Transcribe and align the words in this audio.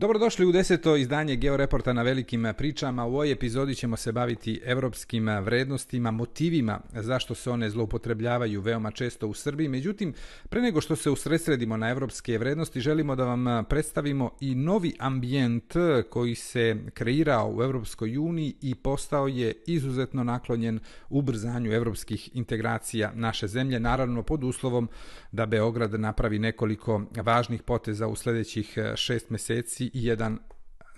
Dobrodošli 0.00 0.46
u 0.46 0.52
deseto 0.52 0.96
izdanje 0.96 1.36
Georeporta 1.36 1.92
na 1.92 2.02
velikim 2.02 2.46
pričama. 2.58 3.04
U 3.04 3.08
ovoj 3.08 3.32
epizodi 3.32 3.74
ćemo 3.74 3.96
se 3.96 4.12
baviti 4.12 4.60
evropskim 4.64 5.28
vrednostima, 5.28 6.10
motivima 6.10 6.80
zašto 6.94 7.34
se 7.34 7.50
one 7.50 7.70
zloupotrebljavaju 7.70 8.60
veoma 8.60 8.90
često 8.90 9.28
u 9.28 9.34
Srbiji. 9.34 9.68
Međutim, 9.68 10.14
pre 10.48 10.60
nego 10.60 10.80
što 10.80 10.96
se 10.96 11.10
usredsredimo 11.10 11.76
na 11.76 11.90
evropske 11.90 12.38
vrednosti, 12.38 12.80
želimo 12.80 13.16
da 13.16 13.24
vam 13.24 13.64
predstavimo 13.64 14.30
i 14.40 14.54
novi 14.54 14.92
ambijent 14.98 15.74
koji 16.10 16.34
se 16.34 16.76
kreirao 16.94 17.52
u 17.56 17.62
Evropskoj 17.62 18.18
uniji 18.18 18.54
i 18.62 18.74
postao 18.74 19.28
je 19.28 19.54
izuzetno 19.66 20.24
naklonjen 20.24 20.80
ubrzanju 21.10 21.72
evropskih 21.72 22.36
integracija 22.36 23.12
naše 23.14 23.48
zemlje, 23.48 23.80
naravno 23.80 24.22
pod 24.22 24.44
uslovom 24.44 24.88
da 25.32 25.46
Beograd 25.46 26.00
napravi 26.00 26.38
nekoliko 26.38 27.02
važnih 27.22 27.62
poteza 27.62 28.06
u 28.06 28.16
sledećih 28.16 28.78
šest 28.96 29.30
meseci 29.30 29.89
i 29.92 30.04
jedan 30.04 30.38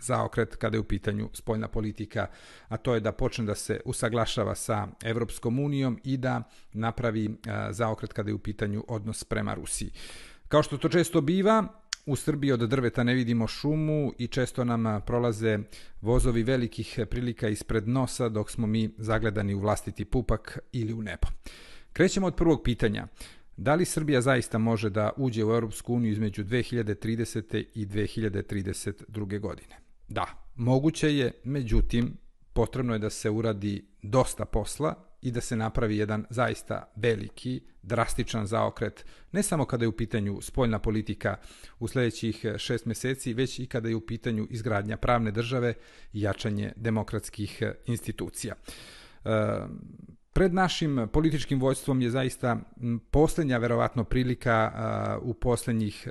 zaokret 0.00 0.56
kada 0.56 0.76
je 0.76 0.80
u 0.80 0.84
pitanju 0.84 1.30
spoljna 1.32 1.68
politika, 1.68 2.26
a 2.68 2.76
to 2.76 2.94
je 2.94 3.00
da 3.00 3.12
počne 3.12 3.44
da 3.44 3.54
se 3.54 3.80
usaglašava 3.84 4.54
sa 4.54 4.88
Evropskom 5.04 5.58
unijom 5.58 6.00
i 6.04 6.16
da 6.16 6.42
napravi 6.72 7.36
zaokret 7.70 8.12
kada 8.12 8.30
je 8.30 8.34
u 8.34 8.38
pitanju 8.38 8.84
odnos 8.88 9.24
prema 9.24 9.54
Rusiji. 9.54 9.90
Kao 10.48 10.62
što 10.62 10.78
to 10.78 10.88
često 10.88 11.20
biva, 11.20 11.82
u 12.06 12.16
Srbiji 12.16 12.52
od 12.52 12.60
drveta 12.60 13.02
ne 13.02 13.14
vidimo 13.14 13.46
šumu 13.46 14.12
i 14.18 14.26
često 14.26 14.64
nam 14.64 15.00
prolaze 15.06 15.58
vozovi 16.00 16.42
velikih 16.42 17.00
prilika 17.10 17.48
ispred 17.48 17.88
nosa 17.88 18.28
dok 18.28 18.50
smo 18.50 18.66
mi 18.66 18.94
zagledani 18.98 19.54
u 19.54 19.60
vlastiti 19.60 20.04
pupak 20.04 20.58
ili 20.72 20.92
u 20.92 21.02
nebo. 21.02 21.28
Krećemo 21.92 22.26
od 22.26 22.34
prvog 22.34 22.62
pitanja. 22.64 23.06
Da 23.56 23.74
li 23.74 23.84
Srbija 23.84 24.20
zaista 24.20 24.58
može 24.58 24.90
da 24.90 25.10
uđe 25.16 25.44
u 25.44 25.50
Europsku 25.50 25.94
uniju 25.94 26.12
između 26.12 26.44
2030. 26.44 27.64
i 27.74 27.86
2032. 27.86 29.40
godine? 29.40 29.76
Da, 30.08 30.26
moguće 30.56 31.16
je, 31.16 31.32
međutim, 31.44 32.16
potrebno 32.52 32.92
je 32.92 32.98
da 32.98 33.10
se 33.10 33.30
uradi 33.30 33.86
dosta 34.02 34.44
posla 34.44 34.94
i 35.22 35.30
da 35.30 35.40
se 35.40 35.56
napravi 35.56 35.96
jedan 35.96 36.26
zaista 36.30 36.92
veliki, 36.96 37.60
drastičan 37.82 38.46
zaokret, 38.46 39.06
ne 39.32 39.42
samo 39.42 39.64
kada 39.64 39.84
je 39.84 39.88
u 39.88 39.96
pitanju 39.96 40.40
spoljna 40.40 40.78
politika 40.78 41.36
u 41.78 41.88
sledećih 41.88 42.44
šest 42.58 42.86
meseci, 42.86 43.34
već 43.34 43.58
i 43.58 43.66
kada 43.66 43.88
je 43.88 43.96
u 43.96 44.06
pitanju 44.06 44.46
izgradnja 44.50 44.96
pravne 44.96 45.30
države 45.30 45.74
i 46.12 46.20
jačanje 46.20 46.72
demokratskih 46.76 47.62
institucija. 47.86 48.54
Pred 50.32 50.54
našim 50.54 51.08
političkim 51.12 51.60
vojstvom 51.60 52.00
je 52.00 52.10
zaista 52.10 52.56
poslednja 53.10 53.58
verovatno 53.58 54.04
prilika 54.04 54.72
u 55.22 55.34
poslednjih 55.34 56.08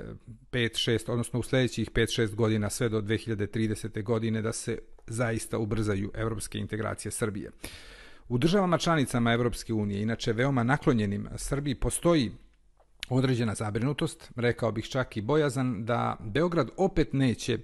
5-6, 0.52 1.10
odnosno 1.10 1.40
u 1.40 1.42
sledećih 1.42 1.90
5-6 1.90 2.34
godina 2.34 2.70
sve 2.70 2.88
do 2.88 3.00
2030. 3.00 4.02
godine 4.02 4.42
da 4.42 4.52
se 4.52 4.78
zaista 5.06 5.58
ubrzaju 5.58 6.10
evropske 6.14 6.58
integracije 6.58 7.12
Srbije. 7.12 7.50
U 8.28 8.38
državama 8.38 8.78
članicama 8.78 9.32
Evropske 9.32 9.72
unije, 9.72 10.02
inače 10.02 10.32
veoma 10.32 10.62
naklonjenim 10.62 11.28
Srbiji, 11.36 11.74
postoji 11.74 12.30
određena 13.08 13.54
zabrinutost, 13.54 14.30
rekao 14.36 14.72
bih 14.72 14.88
čak 14.88 15.16
i 15.16 15.20
bojazan, 15.20 15.84
da 15.84 16.16
Beograd 16.20 16.70
opet 16.76 17.12
neće 17.12 17.58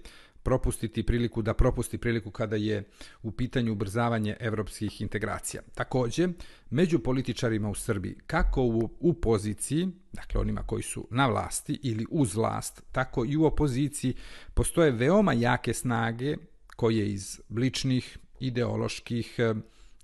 propustiti 0.48 1.02
priliku 1.02 1.42
da 1.42 1.54
propusti 1.54 1.98
priliku 1.98 2.30
kada 2.30 2.56
je 2.56 2.84
u 3.22 3.30
pitanju 3.30 3.72
ubrzavanje 3.72 4.36
evropskih 4.40 5.00
integracija. 5.00 5.62
Takođe, 5.74 6.28
među 6.70 6.98
političarima 6.98 7.68
u 7.70 7.74
Srbiji, 7.74 8.16
kako 8.26 8.62
u, 8.62 8.90
u 9.00 9.14
poziciji, 9.14 9.88
dakle 10.12 10.40
onima 10.40 10.62
koji 10.62 10.82
su 10.82 11.08
na 11.10 11.26
vlasti 11.26 11.78
ili 11.82 12.06
uz 12.10 12.34
vlast, 12.34 12.82
tako 12.92 13.24
i 13.24 13.36
u 13.36 13.44
opoziciji, 13.44 14.14
postoje 14.54 14.90
veoma 14.90 15.32
jake 15.32 15.74
snage 15.74 16.36
koje 16.76 17.12
iz 17.12 17.40
ličnih, 17.50 18.18
ideoloških, 18.40 19.36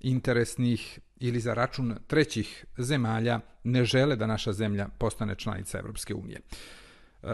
interesnih 0.01 0.99
ili 1.19 1.39
za 1.39 1.53
račun 1.53 1.95
trećih 2.07 2.65
zemalja 2.77 3.39
ne 3.63 3.85
žele 3.85 4.15
da 4.15 4.27
naša 4.27 4.53
zemlja 4.53 4.87
postane 4.97 5.35
članica 5.35 5.79
Evropske 5.79 6.13
unije. 6.13 6.41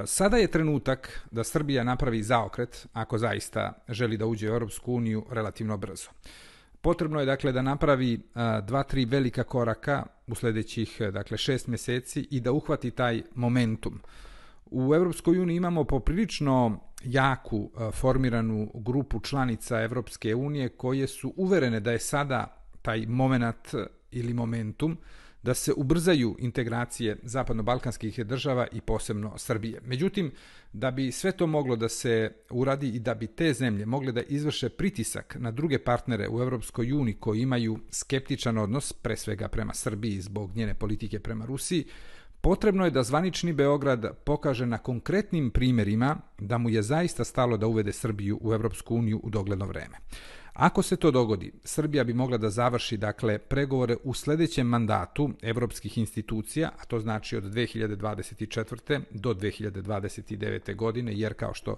Sada 0.05 0.37
je 0.37 0.51
trenutak 0.51 1.27
da 1.31 1.43
Srbija 1.43 1.83
napravi 1.83 2.23
zaokret 2.23 2.87
ako 2.93 3.17
zaista 3.17 3.73
želi 3.89 4.17
da 4.17 4.25
uđe 4.25 4.51
u 4.51 4.53
Europsku 4.53 4.93
uniju 4.93 5.25
relativno 5.29 5.77
brzo. 5.77 6.09
Potrebno 6.81 7.19
je 7.19 7.25
dakle 7.25 7.51
da 7.51 7.61
napravi 7.61 8.19
dva, 8.63 8.83
tri 8.83 9.05
velika 9.05 9.43
koraka 9.43 10.05
u 10.27 10.35
sledećih 10.35 11.01
dakle 11.13 11.37
šest 11.37 11.67
meseci 11.67 12.27
i 12.31 12.39
da 12.39 12.51
uhvati 12.51 12.91
taj 12.91 13.21
momentum. 13.35 14.01
U 14.65 14.95
Evropskoj 14.95 15.39
uniji 15.39 15.57
imamo 15.57 15.83
poprilično 15.83 16.79
jaku 17.03 17.71
formiranu 17.93 18.71
grupu 18.73 19.19
članica 19.19 19.81
Evropske 19.81 20.35
unije 20.35 20.69
koje 20.69 21.07
su 21.07 21.33
uverene 21.37 21.79
da 21.79 21.91
je 21.91 21.99
sada 21.99 22.65
taj 22.81 23.05
moment 23.05 23.73
ili 24.11 24.33
momentum 24.33 24.97
da 25.43 25.53
se 25.53 25.73
ubrzaju 25.77 26.35
integracije 26.39 27.17
zapadno-balkanskih 27.23 28.25
država 28.25 28.67
i 28.71 28.81
posebno 28.81 29.37
Srbije. 29.37 29.81
Međutim, 29.85 30.31
da 30.73 30.91
bi 30.91 31.11
sve 31.11 31.31
to 31.31 31.47
moglo 31.47 31.75
da 31.75 31.89
se 31.89 32.31
uradi 32.49 32.89
i 32.89 32.99
da 32.99 33.13
bi 33.13 33.27
te 33.27 33.53
zemlje 33.53 33.85
mogle 33.85 34.11
da 34.11 34.21
izvrše 34.21 34.69
pritisak 34.69 35.35
na 35.39 35.51
druge 35.51 35.79
partnere 35.79 36.27
u 36.29 36.41
Evropskoj 36.41 36.91
uniji 36.91 37.15
koji 37.19 37.41
imaju 37.41 37.79
skeptičan 37.91 38.57
odnos, 38.57 38.93
pre 38.93 39.15
svega 39.15 39.47
prema 39.47 39.73
Srbiji 39.73 40.21
zbog 40.21 40.55
njene 40.55 40.73
politike 40.73 41.19
prema 41.19 41.45
Rusiji, 41.45 41.85
Potrebno 42.41 42.85
je 42.85 42.91
da 42.91 43.03
zvanični 43.03 43.53
Beograd 43.53 44.17
pokaže 44.23 44.65
na 44.65 44.77
konkretnim 44.77 45.51
primerima 45.51 46.17
da 46.39 46.57
mu 46.57 46.69
je 46.69 46.81
zaista 46.81 47.23
stalo 47.23 47.57
da 47.57 47.67
uvede 47.67 47.91
Srbiju 47.91 48.39
u 48.41 48.53
Evropsku 48.53 48.95
uniju 48.95 49.19
u 49.23 49.29
dogledno 49.29 49.65
vreme. 49.65 49.97
Ako 50.53 50.81
se 50.81 50.95
to 50.95 51.11
dogodi, 51.11 51.51
Srbija 51.63 52.03
bi 52.03 52.13
mogla 52.13 52.37
da 52.37 52.49
završi 52.49 52.97
dakle 52.97 53.37
pregovore 53.37 53.95
u 54.03 54.13
sledećem 54.13 54.67
mandatu 54.67 55.29
evropskih 55.41 55.97
institucija, 55.97 56.71
a 56.79 56.85
to 56.85 56.99
znači 56.99 57.37
od 57.37 57.43
2024. 57.43 59.01
do 59.11 59.33
2029. 59.33 60.75
godine, 60.75 61.13
jer 61.15 61.33
kao 61.33 61.53
što 61.53 61.77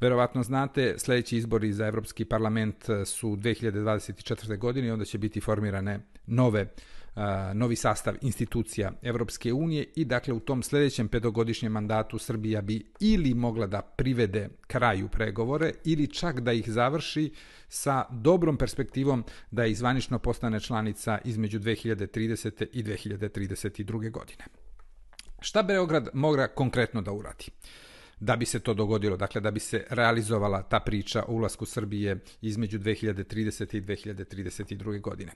verovatno 0.00 0.42
znate, 0.42 0.94
sledeći 0.98 1.36
izbori 1.36 1.72
za 1.72 1.86
Evropski 1.86 2.24
parlament 2.24 2.84
su 3.06 3.36
2024. 3.36 4.58
godine 4.58 4.88
i 4.88 4.90
onda 4.90 5.04
će 5.04 5.18
biti 5.18 5.40
formirane 5.40 6.00
nove 6.26 6.66
novi 7.54 7.76
sastav 7.76 8.14
institucija 8.20 8.92
Evropske 9.02 9.52
unije 9.52 9.86
i 9.96 10.04
dakle 10.04 10.34
u 10.34 10.40
tom 10.40 10.62
sledećem 10.62 11.08
petogodišnjem 11.08 11.72
mandatu 11.72 12.18
Srbija 12.18 12.60
bi 12.60 12.92
ili 13.00 13.34
mogla 13.34 13.66
da 13.66 13.82
privede 13.82 14.48
kraju 14.66 15.08
pregovore 15.08 15.72
ili 15.84 16.06
čak 16.06 16.40
da 16.40 16.52
ih 16.52 16.70
završi 16.70 17.32
sa 17.68 18.04
dobrom 18.10 18.56
perspektivom 18.56 19.24
da 19.50 19.66
izvanično 19.66 20.18
postane 20.18 20.60
članica 20.60 21.18
između 21.24 21.58
2030. 21.58 22.66
i 22.72 22.82
2032. 22.82 24.10
godine. 24.10 24.44
Šta 25.40 25.62
Beograd 25.62 26.08
mora 26.14 26.48
konkretno 26.48 27.02
da 27.02 27.12
uradi? 27.12 27.44
Da 28.20 28.36
bi 28.36 28.46
se 28.46 28.60
to 28.60 28.74
dogodilo, 28.74 29.16
dakle 29.16 29.40
da 29.40 29.50
bi 29.50 29.60
se 29.60 29.84
realizovala 29.90 30.62
ta 30.62 30.80
priča 30.80 31.22
o 31.28 31.32
ulasku 31.32 31.66
Srbije 31.66 32.18
između 32.42 32.78
2030. 32.78 33.76
i 33.76 33.80
2032. 33.80 35.00
godine. 35.00 35.32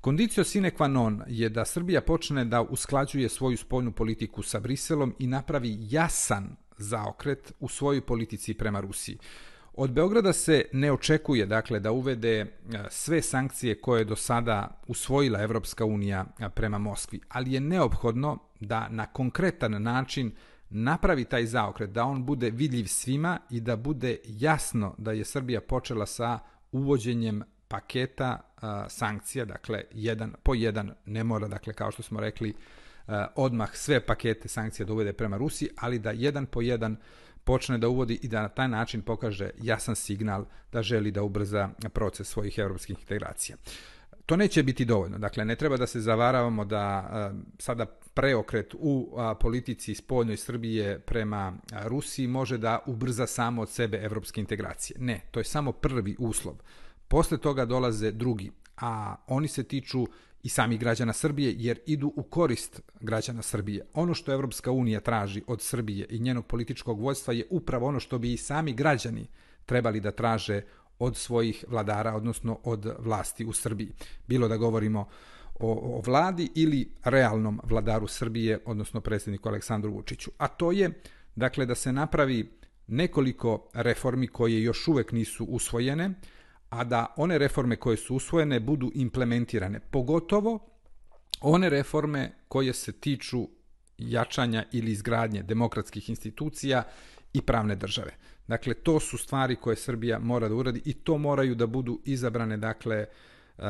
Kondicio 0.00 0.44
sine 0.44 0.70
qua 0.70 0.86
non 0.86 1.22
je 1.26 1.48
da 1.48 1.64
Srbija 1.64 2.00
počne 2.00 2.44
da 2.44 2.62
usklađuje 2.62 3.28
svoju 3.28 3.56
spoljnu 3.56 3.92
politiku 3.92 4.42
sa 4.42 4.60
Briselom 4.60 5.14
i 5.18 5.26
napravi 5.26 5.76
jasan 5.80 6.56
zaokret 6.76 7.52
u 7.60 7.68
svojoj 7.68 8.00
politici 8.00 8.54
prema 8.54 8.80
Rusiji. 8.80 9.18
Od 9.74 9.90
Beograda 9.90 10.32
se 10.32 10.64
ne 10.72 10.92
očekuje 10.92 11.46
dakle 11.46 11.80
da 11.80 11.92
uvede 11.92 12.40
e, 12.40 12.46
sve 12.90 13.22
sankcije 13.22 13.80
koje 13.80 14.00
je 14.00 14.04
do 14.04 14.16
sada 14.16 14.80
usvojila 14.86 15.42
Evropska 15.42 15.84
unija 15.84 16.24
e, 16.38 16.48
prema 16.48 16.78
Moskvi, 16.78 17.20
ali 17.28 17.52
je 17.52 17.60
neophodno 17.60 18.38
da 18.60 18.88
na 18.88 19.06
konkretan 19.06 19.82
način 19.82 20.32
napravi 20.70 21.24
taj 21.24 21.46
zaokret, 21.46 21.90
da 21.90 22.04
on 22.04 22.24
bude 22.24 22.50
vidljiv 22.50 22.86
svima 22.86 23.38
i 23.50 23.60
da 23.60 23.76
bude 23.76 24.16
jasno 24.24 24.94
da 24.98 25.12
je 25.12 25.24
Srbija 25.24 25.60
počela 25.60 26.06
sa 26.06 26.38
uvođenjem 26.72 27.42
paketa 27.68 28.40
a, 28.60 28.88
sankcija, 28.88 29.44
dakle 29.44 29.82
jedan 29.90 30.34
po 30.42 30.54
jedan, 30.54 30.94
ne 31.06 31.24
mora, 31.24 31.48
dakle 31.48 31.72
kao 31.72 31.90
što 31.90 32.02
smo 32.02 32.20
rekli, 32.20 32.54
a, 33.06 33.26
odmah 33.36 33.76
sve 33.76 34.00
pakete 34.00 34.48
sankcija 34.48 34.86
da 34.86 34.92
uvede 34.92 35.12
prema 35.12 35.36
Rusiji, 35.36 35.68
ali 35.76 35.98
da 35.98 36.10
jedan 36.10 36.46
po 36.46 36.62
jedan 36.62 36.96
počne 37.44 37.78
da 37.78 37.88
uvodi 37.88 38.18
i 38.22 38.28
da 38.28 38.42
na 38.42 38.48
taj 38.48 38.68
način 38.68 39.02
pokaže 39.02 39.50
jasan 39.62 39.96
signal 39.96 40.44
da 40.72 40.82
želi 40.82 41.10
da 41.10 41.22
ubrza 41.22 41.70
proces 41.92 42.28
svojih 42.28 42.58
evropskih 42.58 42.98
integracija. 42.98 43.56
To 44.28 44.36
neće 44.36 44.62
biti 44.62 44.84
dovoljno. 44.84 45.18
Dakle, 45.18 45.44
ne 45.44 45.56
treba 45.56 45.76
da 45.76 45.86
se 45.86 46.00
zavaravamo 46.00 46.64
da 46.64 46.78
a, 46.78 47.32
sada 47.58 47.86
preokret 48.14 48.74
u 48.78 49.14
a, 49.16 49.34
politici 49.34 49.94
spoljnoj 49.94 50.36
Srbije 50.36 50.98
prema 50.98 51.52
a, 51.72 51.88
Rusiji 51.88 52.26
može 52.26 52.58
da 52.58 52.78
ubrza 52.86 53.26
samo 53.26 53.62
od 53.62 53.70
sebe 53.70 53.96
evropske 53.96 54.40
integracije. 54.40 54.96
Ne, 55.00 55.20
to 55.30 55.40
je 55.40 55.44
samo 55.44 55.72
prvi 55.72 56.16
uslov. 56.18 56.54
Posle 57.08 57.38
toga 57.38 57.64
dolaze 57.64 58.12
drugi, 58.12 58.50
a 58.76 59.16
oni 59.26 59.48
se 59.48 59.62
tiču 59.62 60.06
i 60.42 60.48
samih 60.48 60.80
građana 60.80 61.12
Srbije, 61.12 61.54
jer 61.56 61.78
idu 61.86 62.12
u 62.16 62.22
korist 62.22 62.80
građana 63.00 63.42
Srbije. 63.42 63.86
Ono 63.94 64.14
što 64.14 64.32
Evropska 64.32 64.70
unija 64.70 65.00
traži 65.00 65.42
od 65.46 65.62
Srbije 65.62 66.06
i 66.10 66.18
njenog 66.18 66.46
političkog 66.46 67.00
vođstva 67.00 67.34
je 67.34 67.46
upravo 67.50 67.86
ono 67.86 68.00
što 68.00 68.18
bi 68.18 68.32
i 68.32 68.36
sami 68.36 68.72
građani 68.72 69.26
trebali 69.66 70.00
da 70.00 70.10
traže 70.10 70.62
od 70.98 71.16
svojih 71.16 71.64
vladara, 71.68 72.14
odnosno 72.14 72.58
od 72.64 72.94
vlasti 72.98 73.44
u 73.44 73.52
Srbiji. 73.52 73.92
Bilo 74.26 74.48
da 74.48 74.56
govorimo 74.56 75.08
o, 75.60 75.72
o 75.96 76.02
vladi 76.06 76.50
ili 76.54 76.90
realnom 77.04 77.60
vladaru 77.64 78.06
Srbije, 78.06 78.58
odnosno 78.64 79.00
predsjedniku 79.00 79.48
Aleksandru 79.48 79.92
Vučiću. 79.92 80.30
A 80.38 80.48
to 80.48 80.72
je, 80.72 80.90
dakle, 81.36 81.66
da 81.66 81.74
se 81.74 81.92
napravi 81.92 82.58
nekoliko 82.86 83.68
reformi 83.74 84.26
koje 84.26 84.62
još 84.62 84.88
uvek 84.88 85.12
nisu 85.12 85.44
usvojene, 85.44 86.10
a 86.70 86.84
da 86.84 87.14
one 87.16 87.38
reforme 87.38 87.76
koje 87.76 87.96
su 87.96 88.16
usvojene 88.16 88.60
budu 88.60 88.90
implementirane, 88.94 89.80
pogotovo 89.80 90.58
one 91.40 91.70
reforme 91.70 92.32
koje 92.48 92.72
se 92.72 92.92
tiču 92.92 93.48
jačanja 93.98 94.64
ili 94.72 94.90
izgradnje 94.92 95.42
demokratskih 95.42 96.10
institucija 96.10 96.82
i 97.32 97.42
pravne 97.42 97.76
države. 97.76 98.10
Dakle, 98.46 98.74
to 98.74 99.00
su 99.00 99.18
stvari 99.18 99.56
koje 99.56 99.76
Srbija 99.76 100.18
mora 100.18 100.48
da 100.48 100.54
uradi 100.54 100.82
i 100.84 100.92
to 100.92 101.18
moraju 101.18 101.54
da 101.54 101.66
budu 101.66 102.00
izabrane, 102.04 102.56
dakle, 102.56 103.06
uh, 103.58 103.64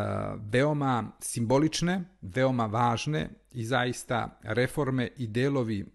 veoma 0.53 1.13
simbolične, 1.21 2.05
veoma 2.23 2.67
važne 2.67 3.29
i 3.53 3.65
zaista 3.65 4.39
reforme 4.43 5.09
i 5.17 5.27
delovi 5.27 5.87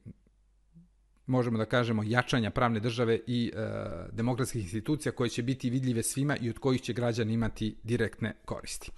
možemo 1.25 1.57
da 1.57 1.65
kažemo, 1.65 2.03
jačanja 2.03 2.49
pravne 2.49 2.79
države 2.79 3.19
i 3.27 3.51
e, 3.55 3.59
demokratskih 4.11 4.63
institucija 4.63 5.11
koje 5.11 5.29
će 5.29 5.43
biti 5.43 5.69
vidljive 5.69 6.03
svima 6.03 6.37
i 6.37 6.49
od 6.49 6.59
kojih 6.59 6.81
će 6.81 6.93
građani 6.93 7.33
imati 7.33 7.75
direktne 7.83 8.33
koristi. 8.45 8.91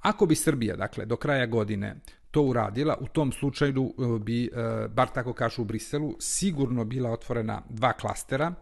Ako 0.00 0.26
bi 0.26 0.34
Srbija, 0.34 0.76
dakle, 0.76 1.06
do 1.06 1.16
kraja 1.16 1.46
godine 1.46 1.96
to 2.32 2.42
uradila, 2.42 2.96
u 3.00 3.06
tom 3.06 3.32
slučaju 3.32 3.94
e, 3.98 4.18
bi, 4.18 4.44
e, 4.44 4.48
bar 4.88 5.08
tako 5.08 5.32
kažu 5.32 5.62
u 5.62 5.64
Briselu, 5.64 6.16
sigurno 6.20 6.84
bila 6.84 7.10
otvorena 7.10 7.62
dva 7.68 7.92
klastera 7.92 8.54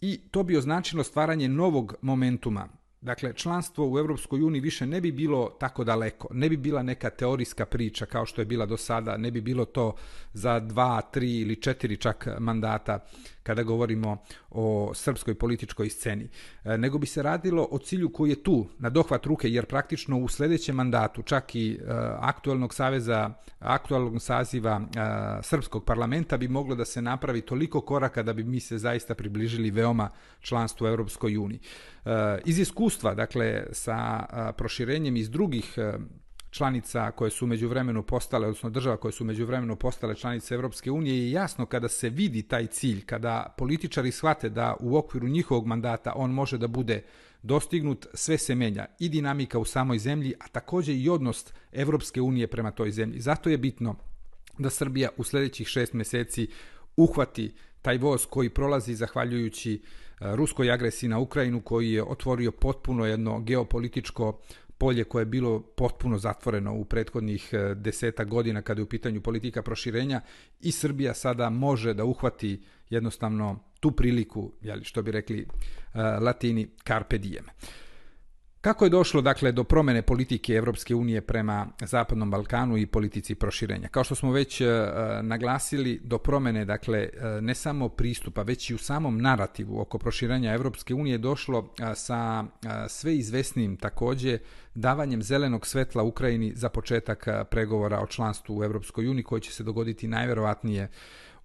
i 0.00 0.20
to 0.30 0.42
bi 0.42 0.56
označilo 0.56 1.04
stvaranje 1.04 1.48
novog 1.48 1.94
momentuma. 2.02 2.68
Dakle, 3.00 3.32
članstvo 3.32 3.92
u 3.92 3.98
Europskoj 3.98 4.42
uniji 4.42 4.60
više 4.60 4.86
ne 4.86 5.00
bi 5.00 5.12
bilo 5.12 5.56
tako 5.60 5.84
daleko, 5.84 6.28
ne 6.32 6.48
bi 6.48 6.56
bila 6.56 6.82
neka 6.82 7.10
teorijska 7.10 7.66
priča 7.66 8.06
kao 8.06 8.26
što 8.26 8.40
je 8.40 8.44
bila 8.44 8.66
do 8.66 8.76
sada, 8.76 9.16
ne 9.16 9.30
bi 9.30 9.40
bilo 9.40 9.64
to 9.64 9.94
za 10.32 10.60
dva, 10.60 11.00
tri 11.00 11.40
ili 11.40 11.56
četiri 11.56 11.96
čak 11.96 12.28
mandata 12.38 13.04
kada 13.48 13.62
govorimo 13.62 14.16
o 14.50 14.92
srpskoj 14.94 15.34
političkoj 15.34 15.88
sceni, 15.90 16.28
e, 16.64 16.78
nego 16.78 16.98
bi 16.98 17.06
se 17.06 17.22
radilo 17.22 17.68
o 17.70 17.78
cilju 17.78 18.12
koji 18.12 18.30
je 18.30 18.42
tu, 18.42 18.66
na 18.78 18.90
dohvat 18.90 19.26
ruke, 19.26 19.48
jer 19.48 19.66
praktično 19.66 20.18
u 20.18 20.28
sledećem 20.28 20.76
mandatu, 20.76 21.22
čak 21.22 21.54
i 21.54 21.72
e, 21.72 21.78
aktualnog 22.20 22.74
saveza, 22.74 23.30
aktualnog 23.58 24.22
saziva 24.22 24.80
e, 24.80 25.42
srpskog 25.42 25.84
parlamenta 25.84 26.36
bi 26.36 26.48
moglo 26.48 26.74
da 26.74 26.84
se 26.84 27.02
napravi 27.02 27.40
toliko 27.40 27.80
koraka 27.80 28.22
da 28.22 28.32
bi 28.32 28.44
mi 28.44 28.60
se 28.60 28.78
zaista 28.78 29.14
približili 29.14 29.70
veoma 29.70 30.10
članstvu 30.40 30.84
u 30.84 30.88
Europskoj 30.88 31.36
uniji. 31.36 31.60
Iz 32.44 32.58
iskustva, 32.58 33.14
dakle, 33.14 33.66
sa 33.72 34.24
proširenjem 34.56 35.16
iz 35.16 35.30
drugih 35.30 35.78
članica 36.50 37.10
koje 37.10 37.30
su 37.30 37.46
među 37.46 37.68
vremenu 37.68 38.02
postale, 38.02 38.46
odnosno 38.46 38.70
država 38.70 38.96
koje 38.96 39.12
su 39.12 39.24
među 39.24 39.46
vremenu 39.46 39.76
postale 39.76 40.14
članice 40.14 40.54
Evropske 40.54 40.90
unije 40.90 41.18
je 41.18 41.30
jasno 41.30 41.66
kada 41.66 41.88
se 41.88 42.08
vidi 42.08 42.42
taj 42.42 42.66
cilj, 42.66 43.04
kada 43.04 43.54
političari 43.58 44.12
shvate 44.12 44.48
da 44.48 44.76
u 44.80 44.96
okviru 44.96 45.28
njihovog 45.28 45.66
mandata 45.66 46.12
on 46.16 46.30
može 46.30 46.58
da 46.58 46.66
bude 46.66 47.02
dostignut, 47.42 48.06
sve 48.14 48.38
se 48.38 48.54
menja 48.54 48.86
i 48.98 49.08
dinamika 49.08 49.58
u 49.58 49.64
samoj 49.64 49.98
zemlji, 49.98 50.34
a 50.40 50.48
takođe 50.48 50.94
i 50.94 51.08
odnos 51.08 51.46
Evropske 51.72 52.20
unije 52.20 52.46
prema 52.46 52.70
toj 52.70 52.90
zemlji. 52.90 53.20
Zato 53.20 53.50
je 53.50 53.58
bitno 53.58 53.96
da 54.58 54.70
Srbija 54.70 55.08
u 55.16 55.24
sledećih 55.24 55.68
šest 55.68 55.92
meseci 55.92 56.48
uhvati 56.96 57.54
taj 57.82 57.98
voz 57.98 58.26
koji 58.26 58.50
prolazi 58.50 58.94
zahvaljujući 58.94 59.74
e, 59.74 59.80
ruskoj 60.36 60.72
agresiji 60.72 61.08
na 61.08 61.18
Ukrajinu 61.18 61.60
koji 61.60 61.92
je 61.92 62.02
otvorio 62.02 62.52
potpuno 62.52 63.06
jedno 63.06 63.40
geopolitičko 63.40 64.40
polje 64.78 65.04
koje 65.04 65.22
je 65.22 65.26
bilo 65.26 65.60
potpuno 65.60 66.18
zatvoreno 66.18 66.74
u 66.74 66.84
prethodnih 66.84 67.50
e, 67.52 67.74
deseta 67.74 68.24
godina 68.24 68.62
kada 68.62 68.80
je 68.80 68.84
u 68.84 68.88
pitanju 68.88 69.20
politika 69.20 69.62
proširenja 69.62 70.20
i 70.60 70.72
Srbija 70.72 71.14
sada 71.14 71.50
može 71.50 71.94
da 71.94 72.04
uhvati 72.04 72.62
jednostavno 72.90 73.58
tu 73.80 73.90
priliku, 73.90 74.52
jeli, 74.62 74.84
što 74.84 75.02
bi 75.02 75.12
rekli 75.12 75.46
uh, 75.46 76.00
latini, 76.20 76.68
carpe 76.86 77.18
diem. 77.18 77.44
Kako 78.60 78.84
je 78.84 78.90
došlo 78.90 79.20
dakle 79.20 79.52
do 79.52 79.64
promene 79.64 80.02
politike 80.02 80.52
Evropske 80.52 80.94
unije 80.94 81.20
prema 81.20 81.66
Zapadnom 81.80 82.30
Balkanu 82.30 82.76
i 82.76 82.86
politici 82.86 83.34
proširenja? 83.34 83.88
Kao 83.88 84.04
što 84.04 84.14
smo 84.14 84.32
već 84.32 84.60
uh, 84.60 84.68
naglasili, 85.22 86.00
do 86.04 86.18
promene 86.18 86.64
dakle 86.64 87.08
uh, 87.12 87.42
ne 87.42 87.54
samo 87.54 87.88
pristupa, 87.88 88.42
već 88.42 88.70
i 88.70 88.74
u 88.74 88.78
samom 88.78 89.18
narativu 89.18 89.80
oko 89.80 89.98
proširenja 89.98 90.54
Evropske 90.54 90.94
unije 90.94 91.18
došlo 91.18 91.58
uh, 91.58 91.68
sa 91.94 92.44
sve 92.88 93.16
izvesnim 93.16 93.76
takođe 93.76 94.38
davanjem 94.74 95.22
zelenog 95.22 95.66
svetla 95.66 96.02
Ukrajini 96.02 96.52
za 96.54 96.68
početak 96.68 97.28
pregovora 97.50 98.00
o 98.00 98.06
članstvu 98.06 98.58
u 98.58 98.64
Evropskoj 98.64 99.08
uniji 99.08 99.22
koji 99.22 99.40
će 99.40 99.52
se 99.52 99.62
dogoditi 99.62 100.08
najverovatnije 100.08 100.88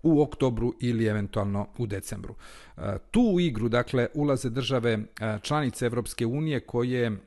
u 0.04 0.22
oktobru 0.22 0.74
ili 0.80 1.06
eventualno 1.06 1.68
u 1.78 1.88
decembru. 1.88 2.36
E, 2.78 2.82
tu 3.12 3.22
u 3.22 3.40
igru, 3.40 3.70
dakle, 3.70 4.08
ulaze 4.14 4.50
države 4.50 4.92
e, 4.92 5.40
članice 5.42 5.86
Evropske 5.86 6.26
unije 6.26 6.60
koje 6.60 7.18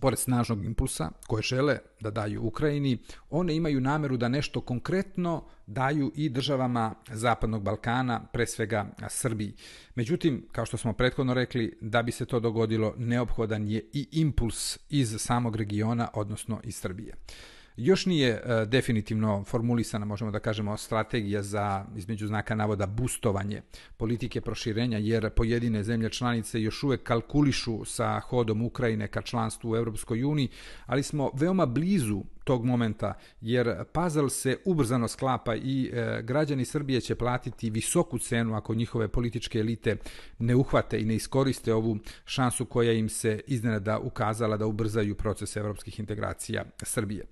pored 0.00 0.18
snažnog 0.18 0.64
impulsa 0.64 1.10
koje 1.26 1.42
žele 1.42 1.78
da 2.00 2.10
daju 2.10 2.42
Ukrajini, 2.42 2.98
one 3.30 3.56
imaju 3.56 3.80
nameru 3.80 4.16
da 4.16 4.28
nešto 4.28 4.60
konkretno 4.60 5.44
daju 5.66 6.12
i 6.14 6.28
državama 6.28 6.94
Zapadnog 7.10 7.62
Balkana, 7.62 8.20
pre 8.32 8.46
svega 8.46 8.86
Srbiji. 9.08 9.54
Međutim, 9.94 10.46
kao 10.52 10.66
što 10.66 10.76
smo 10.76 10.92
prethodno 10.92 11.34
rekli, 11.34 11.78
da 11.80 12.02
bi 12.02 12.12
se 12.12 12.26
to 12.26 12.40
dogodilo, 12.40 12.94
neophodan 12.96 13.68
je 13.68 13.84
i 13.92 14.08
impuls 14.12 14.78
iz 14.90 15.16
samog 15.18 15.56
regiona, 15.56 16.08
odnosno 16.14 16.60
iz 16.64 16.76
Srbije. 16.76 17.14
Još 17.76 18.06
nije 18.06 18.28
e, 18.28 18.66
definitivno 18.66 19.44
formulisana, 19.44 20.06
možemo 20.06 20.30
da 20.30 20.38
kažemo, 20.38 20.76
strategija 20.76 21.42
za, 21.42 21.84
između 21.96 22.26
znaka 22.26 22.54
navoda, 22.54 22.86
bustovanje 22.86 23.62
politike 23.96 24.40
proširenja, 24.40 24.98
jer 24.98 25.30
pojedine 25.30 25.82
zemlje 25.82 26.10
članice 26.10 26.62
još 26.62 26.82
uvek 26.82 27.02
kalkulišu 27.02 27.84
sa 27.84 28.20
hodom 28.20 28.62
Ukrajine 28.62 29.08
ka 29.08 29.22
članstvu 29.22 29.70
u 29.70 29.76
Europskoj 29.76 30.24
uniji, 30.24 30.48
ali 30.86 31.02
smo 31.02 31.30
veoma 31.34 31.66
blizu 31.66 32.22
tog 32.44 32.64
momenta, 32.64 33.14
jer 33.40 33.84
puzzle 33.92 34.30
se 34.30 34.56
ubrzano 34.64 35.08
sklapa 35.08 35.54
i 35.54 35.90
e, 35.92 36.22
građani 36.22 36.64
Srbije 36.64 37.00
će 37.00 37.14
platiti 37.14 37.70
visoku 37.70 38.18
cenu 38.18 38.54
ako 38.54 38.74
njihove 38.74 39.08
političke 39.08 39.58
elite 39.58 39.96
ne 40.38 40.54
uhvate 40.54 41.00
i 41.00 41.04
ne 41.04 41.14
iskoriste 41.14 41.74
ovu 41.74 41.98
šansu 42.24 42.66
koja 42.66 42.92
im 42.92 43.08
se 43.08 43.40
iznenada 43.46 43.98
ukazala 43.98 44.56
da 44.56 44.66
ubrzaju 44.66 45.14
proces 45.14 45.56
evropskih 45.56 46.00
integracija 46.00 46.64
Srbije. 46.82 47.24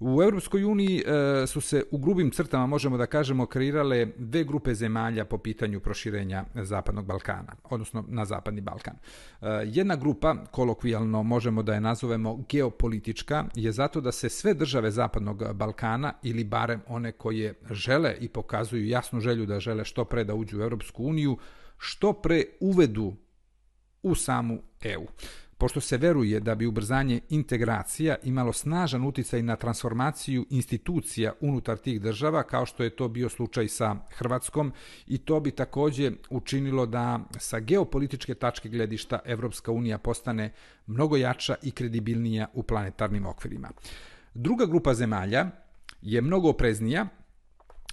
U 0.00 0.22
Europskoj 0.22 0.64
uniji 0.64 1.02
e, 1.06 1.46
su 1.46 1.60
se 1.60 1.84
u 1.90 1.98
grubim 1.98 2.30
crtama, 2.30 2.66
možemo 2.66 2.96
da 2.96 3.06
kažemo, 3.06 3.46
kreirale 3.46 4.06
dve 4.16 4.44
grupe 4.44 4.74
zemalja 4.74 5.24
po 5.24 5.38
pitanju 5.38 5.80
proširenja 5.80 6.44
Zapadnog 6.54 7.06
Balkana, 7.06 7.56
odnosno 7.64 8.04
na 8.08 8.24
Zapadni 8.24 8.60
Balkan. 8.60 8.94
E, 8.94 9.46
jedna 9.64 9.96
grupa, 9.96 10.34
kolokvijalno 10.50 11.22
možemo 11.22 11.62
da 11.62 11.74
je 11.74 11.80
nazovemo 11.80 12.44
geopolitička, 12.48 13.44
je 13.54 13.72
zato 13.72 14.00
da 14.00 14.12
se 14.12 14.28
sve 14.28 14.54
države 14.54 14.90
Zapadnog 14.90 15.52
Balkana, 15.52 16.12
ili 16.22 16.44
barem 16.44 16.82
one 16.86 17.12
koje 17.12 17.54
žele 17.70 18.16
i 18.20 18.28
pokazuju 18.28 18.86
jasnu 18.86 19.20
želju 19.20 19.46
da 19.46 19.60
žele 19.60 19.84
što 19.84 20.04
pre 20.04 20.24
da 20.24 20.34
uđu 20.34 20.58
u 20.58 20.62
Europsku 20.62 21.04
uniju, 21.04 21.38
što 21.78 22.12
pre 22.12 22.42
uvedu 22.60 23.16
u 24.02 24.14
samu 24.14 24.62
EU 24.82 25.06
pošto 25.58 25.80
se 25.80 25.96
veruje 25.96 26.40
da 26.40 26.54
bi 26.54 26.66
ubrzanje 26.66 27.20
integracija 27.28 28.16
imalo 28.22 28.52
snažan 28.52 29.04
uticaj 29.04 29.42
na 29.42 29.56
transformaciju 29.56 30.46
institucija 30.50 31.32
unutar 31.40 31.78
tih 31.78 32.00
država, 32.00 32.42
kao 32.42 32.66
što 32.66 32.84
je 32.84 32.90
to 32.90 33.08
bio 33.08 33.28
slučaj 33.28 33.68
sa 33.68 33.96
Hrvatskom, 34.10 34.72
i 35.06 35.18
to 35.18 35.40
bi 35.40 35.50
takođe 35.50 36.10
učinilo 36.30 36.86
da 36.86 37.20
sa 37.38 37.60
geopolitičke 37.60 38.34
tačke 38.34 38.68
gledišta 38.68 39.18
Evropska 39.24 39.72
unija 39.72 39.98
postane 39.98 40.52
mnogo 40.86 41.16
jača 41.16 41.54
i 41.62 41.70
kredibilnija 41.70 42.46
u 42.54 42.62
planetarnim 42.62 43.26
okvirima. 43.26 43.70
Druga 44.34 44.66
grupa 44.66 44.94
zemalja 44.94 45.50
je 46.02 46.20
mnogo 46.22 46.50
opreznija 46.50 47.06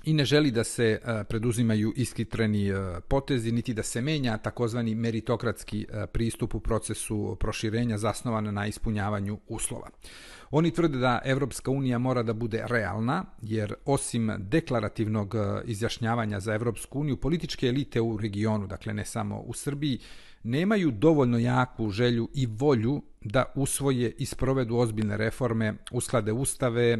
i 0.04 0.14
ne 0.14 0.26
želi 0.26 0.52
da 0.52 0.64
se 0.64 0.86
e, 0.86 1.24
preduzimaju 1.24 1.94
iskitreni 1.96 2.70
e, 2.70 2.76
potezi, 3.08 3.52
niti 3.52 3.74
da 3.74 3.84
se 3.84 4.02
menja 4.02 4.38
takozvani 4.38 4.96
meritokratski 4.96 5.86
e, 5.90 6.08
pristup 6.08 6.56
u 6.56 6.60
procesu 6.60 7.38
proširenja 7.40 7.98
zasnovan 7.98 8.54
na 8.54 8.68
ispunjavanju 8.68 9.40
uslova. 9.48 9.90
Oni 10.52 10.72
tvrde 10.72 10.98
da 10.98 11.22
Evropska 11.26 11.72
unija 11.72 11.98
mora 11.98 12.24
da 12.24 12.34
bude 12.34 12.64
realna, 12.68 13.26
jer 13.42 13.74
osim 13.86 14.32
deklarativnog 14.38 15.36
izjašnjavanja 15.66 16.40
za 16.40 16.54
Evropsku 16.54 17.00
uniju, 17.00 17.18
političke 17.18 17.68
elite 17.68 18.02
u 18.02 18.18
regionu, 18.18 18.68
dakle 18.68 18.94
ne 18.94 19.06
samo 19.06 19.40
u 19.40 19.54
Srbiji, 19.54 20.00
nemaju 20.44 20.92
dovoljno 20.92 21.38
jaku 21.38 21.90
želju 21.90 22.30
i 22.34 22.46
volju 22.46 23.02
da 23.22 23.46
usvoje 23.56 24.16
i 24.18 24.26
sprovedu 24.26 24.76
ozbiljne 24.76 25.18
reforme, 25.18 25.74
usklade 25.92 26.32
ustave, 26.32 26.92
e, 26.92 27.00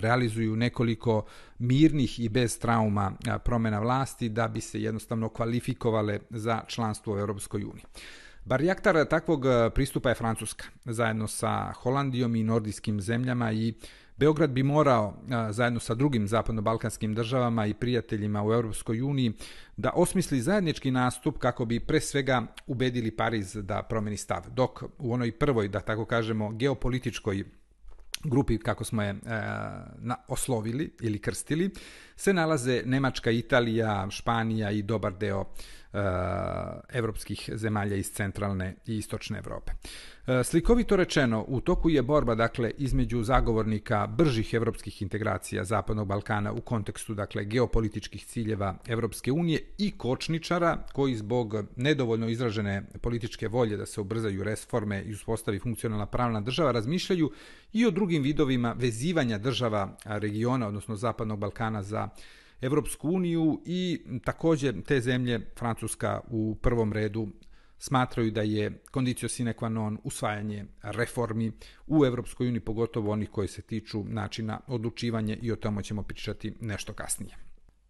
realizuju 0.00 0.56
nekoliko 0.56 1.24
mirnih 1.58 2.20
i 2.20 2.28
bez 2.28 2.58
trauma 2.58 3.12
e, 3.26 3.38
promena 3.44 3.78
vlasti 3.78 4.28
da 4.28 4.48
bi 4.48 4.60
se 4.60 4.82
jednostavno 4.82 5.28
kvalifikovale 5.28 6.18
za 6.30 6.60
članstvo 6.66 7.14
u 7.14 7.18
Europskoj 7.18 7.64
uniji. 7.64 7.84
Barjaktar 8.44 9.08
takvog 9.08 9.44
pristupa 9.74 10.08
je 10.08 10.14
Francuska, 10.14 10.64
zajedno 10.84 11.28
sa 11.28 11.72
Holandijom 11.72 12.36
i 12.36 12.44
nordijskim 12.44 13.00
zemljama 13.00 13.52
i 13.52 13.74
Beograd 14.16 14.50
bi 14.50 14.62
morao, 14.62 15.14
zajedno 15.50 15.80
sa 15.80 15.94
drugim 15.94 16.28
zapadno-balkanskim 16.28 17.14
državama 17.14 17.66
i 17.66 17.74
prijateljima 17.74 18.44
u 18.44 18.52
Europskoj 18.52 19.02
uniji, 19.02 19.32
da 19.76 19.90
osmisli 19.94 20.40
zajednički 20.40 20.90
nastup 20.90 21.38
kako 21.38 21.64
bi 21.64 21.80
pre 21.80 22.00
svega 22.00 22.42
ubedili 22.66 23.10
Pariz 23.10 23.56
da 23.62 23.82
promeni 23.82 24.16
stav. 24.16 24.42
Dok 24.50 24.82
u 24.98 25.12
onoj 25.12 25.32
prvoj, 25.32 25.68
da 25.68 25.80
tako 25.80 26.04
kažemo, 26.04 26.52
geopolitičkoj 26.52 27.44
grupi, 28.24 28.58
kako 28.58 28.84
smo 28.84 29.02
je 29.02 29.10
e, 29.10 29.16
na, 29.98 30.16
oslovili 30.28 30.92
ili 31.00 31.18
krstili, 31.18 31.70
se 32.16 32.32
nalaze 32.32 32.82
Nemačka, 32.84 33.30
Italija, 33.30 34.06
Španija 34.10 34.70
i 34.70 34.82
dobar 34.82 35.12
deo 35.12 35.44
evropskih 36.92 37.50
zemalja 37.54 37.96
iz 37.96 38.12
centralne 38.12 38.74
i 38.86 38.96
istočne 38.96 39.38
Evrope. 39.38 39.72
E, 40.26 40.44
slikovito 40.44 40.96
rečeno, 40.96 41.44
u 41.48 41.60
toku 41.60 41.90
je 41.90 42.02
borba 42.02 42.34
dakle 42.34 42.70
između 42.78 43.22
zagovornika 43.22 44.06
bržih 44.06 44.54
evropskih 44.54 45.02
integracija 45.02 45.64
Zapadnog 45.64 46.08
Balkana 46.08 46.52
u 46.52 46.60
kontekstu 46.60 47.14
dakle 47.14 47.44
geopolitičkih 47.44 48.26
ciljeva 48.26 48.74
Evropske 48.88 49.32
unije 49.32 49.60
i 49.78 49.90
kočničara 49.90 50.78
koji 50.92 51.14
zbog 51.14 51.54
nedovoljno 51.76 52.28
izražene 52.28 52.82
političke 53.00 53.48
volje 53.48 53.76
da 53.76 53.86
se 53.86 54.00
ubrzaju 54.00 54.44
reforme 54.44 55.02
i 55.02 55.12
uspostavi 55.12 55.58
funkcionalna 55.58 56.06
pravna 56.06 56.40
država 56.40 56.72
razmišljaju 56.72 57.30
i 57.72 57.86
o 57.86 57.90
drugim 57.90 58.22
vidovima 58.22 58.74
vezivanja 58.78 59.38
država 59.38 59.96
regiona, 60.04 60.68
odnosno 60.68 60.96
Zapadnog 60.96 61.38
Balkana 61.38 61.82
za 61.82 62.08
Evropsku 62.60 63.08
uniju 63.08 63.60
i 63.64 64.00
takođe 64.24 64.82
te 64.82 65.00
zemlje, 65.00 65.40
Francuska 65.58 66.20
u 66.28 66.56
prvom 66.62 66.92
redu, 66.92 67.28
smatraju 67.78 68.30
da 68.30 68.42
je 68.42 68.82
kondicio 68.90 69.28
sine 69.28 69.54
qua 69.54 69.68
non 69.68 69.98
usvajanje 70.04 70.64
reformi 70.82 71.52
u 71.86 72.04
Evropskoj 72.04 72.48
uniji, 72.48 72.60
pogotovo 72.60 73.12
onih 73.12 73.30
koji 73.30 73.48
se 73.48 73.62
tiču 73.62 74.04
načina 74.04 74.60
odlučivanja 74.66 75.36
i 75.42 75.52
o 75.52 75.56
tome 75.56 75.82
ćemo 75.82 76.02
pričati 76.02 76.54
nešto 76.60 76.92
kasnije. 76.92 77.36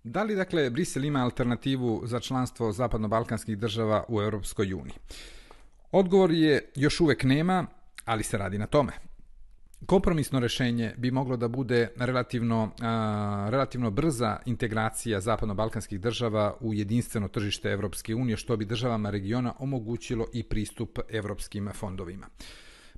Da 0.05 0.23
li, 0.23 0.35
dakle, 0.35 0.71
Brisel 0.71 1.05
ima 1.05 1.23
alternativu 1.25 2.03
za 2.05 2.21
članstvo 2.21 2.73
zapadno-balkanskih 2.73 3.57
država 3.57 4.05
u 4.09 4.23
Evropskoj 4.23 4.75
uniji? 4.75 4.95
Odgovor 5.93 6.31
je 6.31 6.71
još 6.75 7.01
uvek 7.01 7.25
nema, 7.25 7.67
ali 8.05 8.23
se 8.23 8.39
radi 8.39 8.59
na 8.59 8.67
tome. 8.67 8.93
Kompromisno 9.87 10.41
rešenje 10.41 10.95
bi 10.97 11.11
moglo 11.11 11.37
da 11.37 11.49
bude 11.49 11.89
relativno, 11.97 12.71
a, 12.81 13.49
relativno 13.51 13.91
brza 13.91 14.37
integracija 14.47 15.21
zapadno-balkanskih 15.21 16.01
država 16.01 16.57
u 16.61 16.75
jedinstveno 16.75 17.29
tržište 17.29 17.71
Evropske 17.71 18.15
unije, 18.15 18.37
što 18.37 18.57
bi 18.57 18.65
državama 18.65 19.11
regiona 19.11 19.55
omogućilo 19.59 20.27
i 20.33 20.43
pristup 20.43 20.99
evropskim 21.09 21.71
fondovima. 21.75 22.27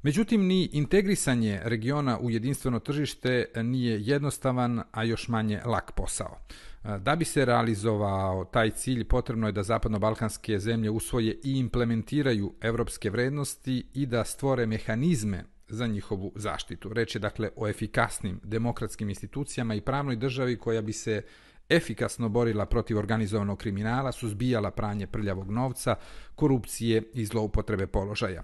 Međutim, 0.02 0.46
ni 0.46 0.68
integrisanje 0.72 1.60
regiona 1.64 2.18
u 2.18 2.30
jedinstveno 2.30 2.78
tržište 2.78 3.44
nije 3.62 4.00
jednostavan, 4.00 4.82
a 4.92 5.04
još 5.04 5.28
manje 5.28 5.60
lak 5.64 5.92
posao. 5.96 6.38
Da 7.00 7.16
bi 7.16 7.24
se 7.24 7.44
realizovao 7.44 8.44
taj 8.44 8.70
cilj, 8.70 9.04
potrebno 9.04 9.46
je 9.46 9.52
da 9.52 9.62
zapadno-balkanske 9.62 10.58
zemlje 10.58 10.90
usvoje 10.90 11.40
i 11.44 11.58
implementiraju 11.58 12.54
evropske 12.60 13.10
vrednosti 13.10 13.86
i 13.94 14.06
da 14.06 14.24
stvore 14.24 14.66
mehanizme 14.66 15.44
za 15.68 15.86
njihovu 15.86 16.32
zaštitu. 16.36 16.92
Reč 16.92 17.14
je 17.14 17.18
dakle 17.18 17.50
o 17.56 17.68
efikasnim 17.68 18.40
demokratskim 18.44 19.08
institucijama 19.08 19.74
i 19.74 19.80
pravnoj 19.80 20.16
državi 20.16 20.58
koja 20.58 20.82
bi 20.82 20.92
se 20.92 21.22
efikasno 21.68 22.28
borila 22.28 22.66
protiv 22.66 22.98
organizovanog 22.98 23.58
kriminala, 23.58 24.12
suzbijala 24.12 24.70
pranje 24.70 25.06
prljavog 25.06 25.50
novca, 25.50 25.94
korupcije 26.34 27.02
i 27.14 27.24
zloupotrebe 27.26 27.86
položaja. 27.86 28.42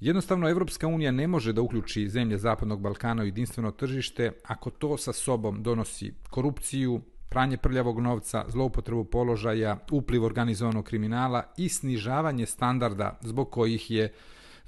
Jednostavno, 0.00 0.48
Evropska 0.48 0.86
unija 0.86 1.10
ne 1.10 1.26
može 1.26 1.52
da 1.52 1.62
uključi 1.62 2.08
zemlje 2.08 2.38
Zapadnog 2.38 2.80
Balkana 2.80 3.22
u 3.22 3.26
jedinstveno 3.26 3.70
tržište 3.70 4.32
ako 4.44 4.70
to 4.70 4.96
sa 4.96 5.12
sobom 5.12 5.62
donosi 5.62 6.14
korupciju, 6.30 7.00
pranje 7.28 7.56
prljavog 7.56 8.00
novca, 8.00 8.44
zloupotrebu 8.48 9.04
položaja, 9.04 9.78
upliv 9.90 10.24
organizovanog 10.24 10.84
kriminala 10.84 11.42
i 11.56 11.68
snižavanje 11.68 12.46
standarda 12.46 13.18
zbog 13.22 13.50
kojih 13.50 13.90
je 13.90 14.12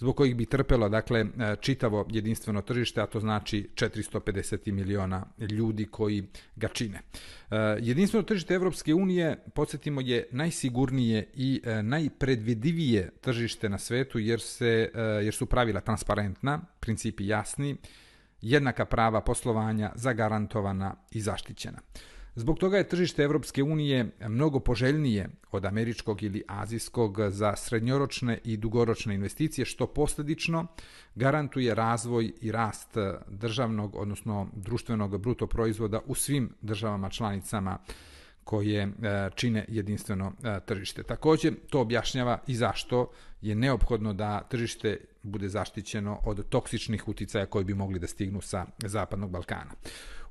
zbog 0.02 0.16
kojih 0.16 0.36
bi 0.36 0.46
trpelo 0.46 0.88
dakle 0.88 1.20
e, 1.20 1.26
čitavo 1.60 2.06
jedinstveno 2.10 2.62
tržište, 2.62 3.00
a 3.00 3.06
to 3.06 3.20
znači 3.20 3.68
450 3.74 4.72
miliona 4.72 5.26
ljudi 5.38 5.86
koji 5.86 6.26
ga 6.56 6.68
čine. 6.68 7.00
E, 7.50 7.56
jedinstveno 7.80 8.22
tržište 8.22 8.54
Evropske 8.54 8.94
unije, 8.94 9.44
podsjetimo, 9.54 10.00
je 10.00 10.26
najsigurnije 10.30 11.28
i 11.34 11.60
e, 11.64 11.82
najpredvidivije 11.82 13.10
tržište 13.20 13.68
na 13.68 13.78
svetu 13.78 14.18
jer, 14.18 14.40
se, 14.40 14.90
jer 15.22 15.34
su 15.34 15.46
pravila 15.46 15.80
transparentna, 15.80 16.60
principi 16.80 17.26
jasni, 17.26 17.76
jednaka 18.40 18.84
prava 18.84 19.20
poslovanja 19.20 19.92
zagarantovana 19.94 20.94
i 21.10 21.20
zaštićena. 21.20 21.78
Zbog 22.34 22.58
toga 22.58 22.76
je 22.76 22.88
tržište 22.88 23.22
Evropske 23.22 23.62
unije 23.62 24.10
mnogo 24.28 24.60
poželjnije 24.60 25.28
od 25.50 25.64
američkog 25.64 26.22
ili 26.22 26.42
azijskog 26.48 27.18
za 27.28 27.56
srednjoročne 27.56 28.38
i 28.44 28.56
dugoročne 28.56 29.14
investicije, 29.14 29.64
što 29.64 29.86
posledično 29.86 30.66
garantuje 31.14 31.74
razvoj 31.74 32.32
i 32.40 32.52
rast 32.52 32.96
državnog, 33.28 33.94
odnosno 33.94 34.48
društvenog 34.52 35.18
bruto 35.18 35.46
proizvoda 35.46 36.00
u 36.06 36.14
svim 36.14 36.50
državama 36.60 37.10
članicama 37.10 37.78
koje 38.44 38.82
e, 38.82 38.90
čine 39.34 39.64
jedinstveno 39.68 40.32
e, 40.44 40.60
tržište. 40.66 41.02
Takođe, 41.02 41.52
to 41.70 41.80
objašnjava 41.80 42.38
i 42.46 42.54
zašto 42.54 43.10
je 43.42 43.54
neophodno 43.54 44.12
da 44.12 44.42
tržište 44.48 44.96
bude 45.22 45.48
zaštićeno 45.48 46.18
od 46.24 46.48
toksičnih 46.48 47.08
uticaja 47.08 47.46
koji 47.46 47.64
bi 47.64 47.74
mogli 47.74 47.98
da 47.98 48.06
stignu 48.06 48.40
sa 48.40 48.66
Zapadnog 48.78 49.30
Balkana. 49.30 49.70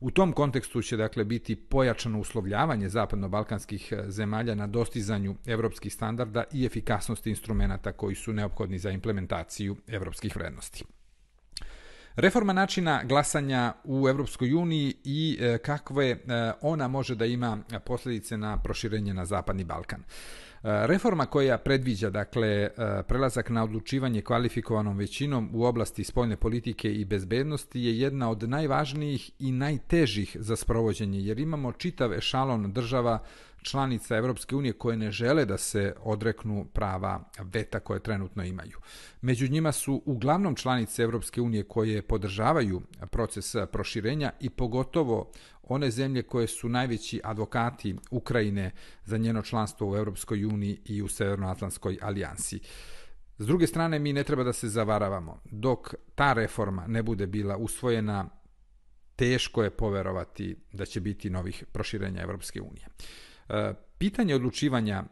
U 0.01 0.11
tom 0.11 0.33
kontekstu 0.33 0.81
će 0.81 0.97
dakle 0.97 1.23
biti 1.23 1.55
pojačano 1.55 2.19
uslovljavanje 2.19 2.89
zapadno-balkanskih 2.89 3.93
e, 3.93 4.03
zemalja 4.07 4.55
na 4.55 4.67
dostizanju 4.67 5.35
evropskih 5.45 5.93
standarda 5.93 6.43
i 6.53 6.65
efikasnosti 6.65 7.29
instrumenta 7.29 7.91
koji 7.91 8.15
su 8.15 8.33
neophodni 8.33 8.79
za 8.79 8.91
implementaciju 8.91 9.77
evropskih 9.87 10.35
vrednosti. 10.35 10.83
Reforma 12.15 12.53
načina 12.53 13.03
glasanja 13.03 13.73
u 13.83 14.09
Evropskoj 14.09 14.53
uniji 14.53 14.93
i 15.03 15.37
e, 15.41 15.57
kakve 15.57 16.09
e, 16.09 16.17
ona 16.61 16.87
može 16.87 17.15
da 17.15 17.25
ima 17.25 17.57
posledice 17.85 18.37
na 18.37 18.57
proširenje 18.63 19.13
na 19.13 19.25
Zapadni 19.25 19.63
Balkan. 19.63 20.03
Reforma 20.63 21.25
koja 21.25 21.57
predviđa 21.57 22.09
dakle 22.09 22.47
e, 22.47 22.69
prelazak 23.07 23.49
na 23.49 23.63
odlučivanje 23.63 24.21
kvalifikovanom 24.21 24.97
većinom 24.97 25.49
u 25.53 25.65
oblasti 25.65 26.03
spoljne 26.03 26.35
politike 26.35 26.93
i 26.93 27.05
bezbednosti 27.05 27.81
je 27.81 27.99
jedna 27.99 28.29
od 28.29 28.49
najvažnijih 28.49 29.31
i 29.39 29.51
najtežih 29.51 30.37
za 30.39 30.55
sprovođenje 30.55 31.19
jer 31.19 31.39
imamo 31.39 31.71
čitav 31.71 32.13
ešalon 32.13 32.73
država 32.73 33.19
članica 33.61 34.17
Evropske 34.17 34.55
unije 34.55 34.73
koje 34.73 34.97
ne 34.97 35.11
žele 35.11 35.45
da 35.45 35.57
se 35.57 35.93
odreknu 36.03 36.65
prava 36.73 37.23
veta 37.39 37.79
koje 37.79 37.99
trenutno 37.99 38.43
imaju. 38.43 38.77
Među 39.21 39.47
njima 39.47 39.71
su 39.71 40.01
uglavnom 40.05 40.55
članice 40.55 41.03
Evropske 41.03 41.41
unije 41.41 41.63
koje 41.63 42.01
podržavaju 42.01 42.81
proces 43.11 43.55
proširenja 43.71 44.31
i 44.39 44.49
pogotovo 44.49 45.31
one 45.63 45.91
zemlje 45.91 46.23
koje 46.23 46.47
su 46.47 46.69
najveći 46.69 47.21
advokati 47.23 47.95
Ukrajine 48.11 48.71
za 49.05 49.17
njeno 49.17 49.41
članstvo 49.41 49.91
u 49.91 49.95
Evropskoj 49.95 50.45
uniji 50.45 50.79
i 50.85 51.01
u 51.01 51.07
Severnoatlantskoj 51.07 51.97
alijansi. 52.01 52.59
S 53.37 53.45
druge 53.45 53.67
strane, 53.67 53.99
mi 53.99 54.13
ne 54.13 54.23
treba 54.23 54.43
da 54.43 54.53
se 54.53 54.69
zavaravamo. 54.69 55.41
Dok 55.45 55.93
ta 56.15 56.33
reforma 56.33 56.87
ne 56.87 57.03
bude 57.03 57.27
bila 57.27 57.57
usvojena, 57.57 58.29
teško 59.15 59.63
je 59.63 59.69
poverovati 59.69 60.55
da 60.73 60.85
će 60.85 60.99
biti 60.99 61.29
novih 61.29 61.63
proširenja 61.71 62.21
Evropske 62.21 62.61
unije. 62.61 62.87
E, 63.51 63.73
pitanje 63.97 64.35
odlučivanja 64.35 65.03
e, 65.03 65.05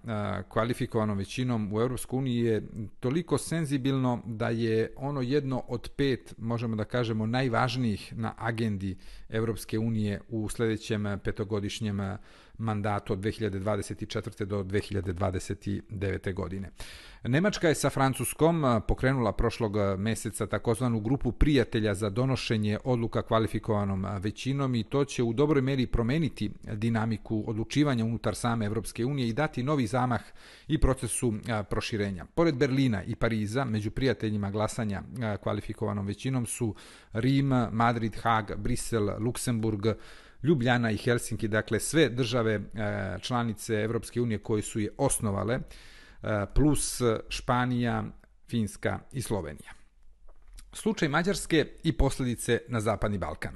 kvalifikovanom 0.50 1.18
većinom 1.18 1.74
u 1.74 1.82
EU 1.82 1.90
je 2.26 2.64
toliko 3.00 3.38
senzibilno 3.38 4.22
da 4.26 4.50
je 4.50 4.94
ono 4.96 5.22
jedno 5.22 5.64
od 5.68 5.90
pet, 5.96 6.34
možemo 6.38 6.76
da 6.76 6.84
kažemo, 6.84 7.26
najvažnijih 7.26 8.14
na 8.18 8.34
agendi 8.38 8.98
Evropske 9.30 9.80
unije 9.80 10.22
u 10.30 10.50
sledećem 10.50 11.20
petogodišnjem 11.24 12.00
mandatu 12.58 13.14
od 13.14 13.20
2024. 13.20 14.46
do 14.46 14.64
2029. 14.64 16.34
godine. 16.34 16.70
Nemačka 17.24 17.68
je 17.68 17.76
sa 17.76 17.90
Francuskom 17.90 18.82
pokrenula 18.88 19.32
prošlog 19.32 19.76
meseca 19.98 20.48
takozvanu 20.48 21.00
grupu 21.00 21.32
prijatelja 21.32 21.94
za 21.94 22.10
donošenje 22.10 22.78
odluka 22.84 23.22
kvalifikovanom 23.22 24.06
većinom 24.20 24.76
i 24.76 24.84
to 24.84 25.06
će 25.06 25.24
u 25.24 25.34
dobroj 25.34 25.62
meri 25.62 25.88
promeniti 25.88 26.52
dinamiku 26.74 27.44
odlučivanja 27.48 28.06
unutar 28.06 28.36
same 28.36 28.66
Evropske 28.66 29.06
unije 29.06 29.28
i 29.28 29.34
dati 29.34 29.64
novi 29.64 29.88
zamah 29.88 30.22
i 30.68 30.78
procesu 30.78 31.34
proširenja. 31.70 32.26
Pored 32.26 32.56
Berlina 32.56 33.04
i 33.04 33.16
Pariza, 33.16 33.66
među 33.66 33.92
prijateljima 33.92 34.52
glasanja 34.52 35.04
kvalifikovanom 35.44 36.06
većinom 36.06 36.46
su 36.46 36.76
Rim, 37.14 37.48
Madrid, 37.72 38.16
Hag, 38.16 38.56
Brisel, 38.58 39.10
Luksemburg, 39.20 39.86
Ljubljana 40.44 40.92
i 40.92 40.98
Helsinki, 40.98 41.48
dakle 41.48 41.80
sve 41.80 42.10
države 42.10 42.62
članice 43.22 43.76
Evropske 43.76 44.22
unije 44.22 44.38
koje 44.38 44.62
su 44.62 44.80
je 44.80 44.90
osnovale, 44.98 45.60
plus 46.56 47.02
Španija, 47.30 48.04
Finska 48.50 49.00
i 49.12 49.22
Slovenija. 49.22 49.72
Slučaj 50.74 51.10
Mađarske 51.10 51.68
i 51.84 51.92
posljedice 51.92 52.62
na 52.68 52.82
Zapadni 52.82 53.18
Balkan. 53.18 53.56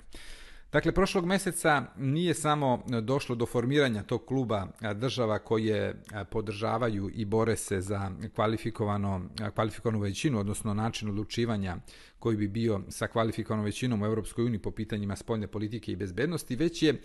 Dakle, 0.74 0.91
prošlog 0.91 1.25
mjeseca 1.25 1.86
nije 1.98 2.34
samo 2.34 2.84
došlo 3.01 3.36
do 3.36 3.46
formiranja 3.46 4.03
tog 4.03 4.25
kluba 4.25 4.67
država 4.96 5.39
koje 5.39 6.03
podržavaju 6.32 7.10
i 7.13 7.25
bore 7.25 7.55
se 7.55 7.82
za 7.82 8.12
kvalifikovano, 8.36 9.29
kvalifikovanu 9.55 10.00
većinu, 10.00 10.39
odnosno 10.39 10.74
način 10.74 11.10
odlučivanja 11.10 11.77
koji 12.20 12.38
bi 12.38 12.48
bio 12.48 12.82
sa 12.89 13.08
kvalifikovanom 13.08 13.65
većinom 13.65 14.01
u 14.01 14.05
EU 14.05 14.15
po 14.63 14.72
pitanjima 14.72 15.15
spoljne 15.15 15.48
politike 15.48 15.91
i 15.91 15.96
bezbednosti, 15.96 16.55
već 16.55 16.84
je 16.84 17.01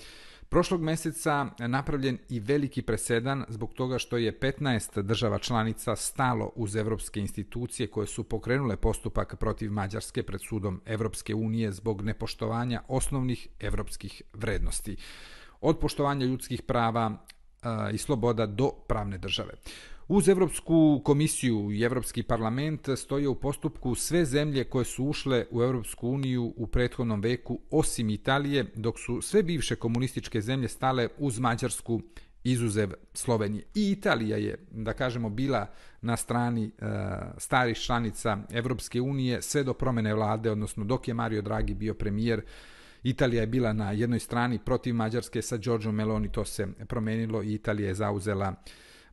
Prošlog 0.50 0.80
mjeseca 0.80 1.46
napravljen 1.58 2.18
i 2.28 2.40
veliki 2.40 2.82
presedan 2.82 3.44
zbog 3.48 3.74
toga 3.74 3.98
što 3.98 4.16
je 4.16 4.40
15 4.40 5.02
država 5.02 5.38
članica 5.38 5.96
stalo 5.96 6.52
uz 6.56 6.76
evropske 6.76 7.20
institucije 7.20 7.86
koje 7.86 8.06
su 8.06 8.24
pokrenule 8.24 8.76
postupak 8.76 9.36
protiv 9.36 9.72
Mađarske 9.72 10.22
pred 10.22 10.40
sudom 10.48 10.80
Evropske 10.86 11.34
unije 11.34 11.72
zbog 11.72 12.02
nepoštovanja 12.02 12.82
osnovnih 12.88 13.48
evropskih 13.60 14.22
vrednosti. 14.32 14.96
Od 15.60 15.78
poštovanja 15.78 16.26
ljudskih 16.26 16.62
prava 16.62 17.26
i 17.92 17.98
sloboda 17.98 18.46
do 18.46 18.70
pravne 18.88 19.18
države. 19.18 19.54
Uz 20.08 20.28
Europsku 20.28 21.00
komisiju 21.04 21.72
i 21.72 21.82
Europski 21.82 22.22
parlament 22.22 22.88
stoje 22.96 23.28
u 23.28 23.34
postupku 23.34 23.94
sve 23.94 24.24
zemlje 24.24 24.64
koje 24.64 24.84
su 24.84 25.04
ušle 25.04 25.46
u 25.50 25.62
Europsku 25.62 26.08
uniju 26.08 26.52
u 26.56 26.66
prethodnom 26.66 27.20
veku 27.20 27.60
osim 27.70 28.10
Italije, 28.10 28.64
dok 28.74 28.98
su 28.98 29.22
sve 29.22 29.42
bivše 29.42 29.76
komunističke 29.76 30.40
zemlje 30.40 30.68
stale 30.68 31.08
uz 31.18 31.38
Mađarsku 31.38 32.00
izuzev 32.44 32.92
Slovenije. 33.14 33.64
I 33.74 33.90
Italija 33.90 34.36
je, 34.36 34.66
da 34.70 34.92
kažemo, 34.92 35.30
bila 35.30 35.66
na 36.00 36.16
strani 36.16 36.64
e, 36.64 36.70
starih 37.36 37.76
članica 37.76 38.38
Europske 38.50 39.00
unije 39.00 39.42
sve 39.42 39.64
do 39.64 39.74
promjene 39.74 40.14
vlade, 40.14 40.50
odnosno 40.50 40.84
dok 40.84 41.08
je 41.08 41.14
Mario 41.14 41.42
Draghi 41.42 41.74
bio 41.74 41.94
premijer, 41.94 42.42
Italija 43.02 43.40
je 43.40 43.46
bila 43.46 43.72
na 43.72 43.92
jednoj 43.92 44.18
strani 44.18 44.58
protiv 44.64 44.94
Mađarske 44.94 45.42
sa 45.42 45.56
Giorgio 45.56 45.92
Meloni, 45.92 46.32
to 46.32 46.44
se 46.44 46.66
promenilo 46.88 47.42
i 47.42 47.54
Italija 47.54 47.88
je 47.88 47.94
zauzela 47.94 48.54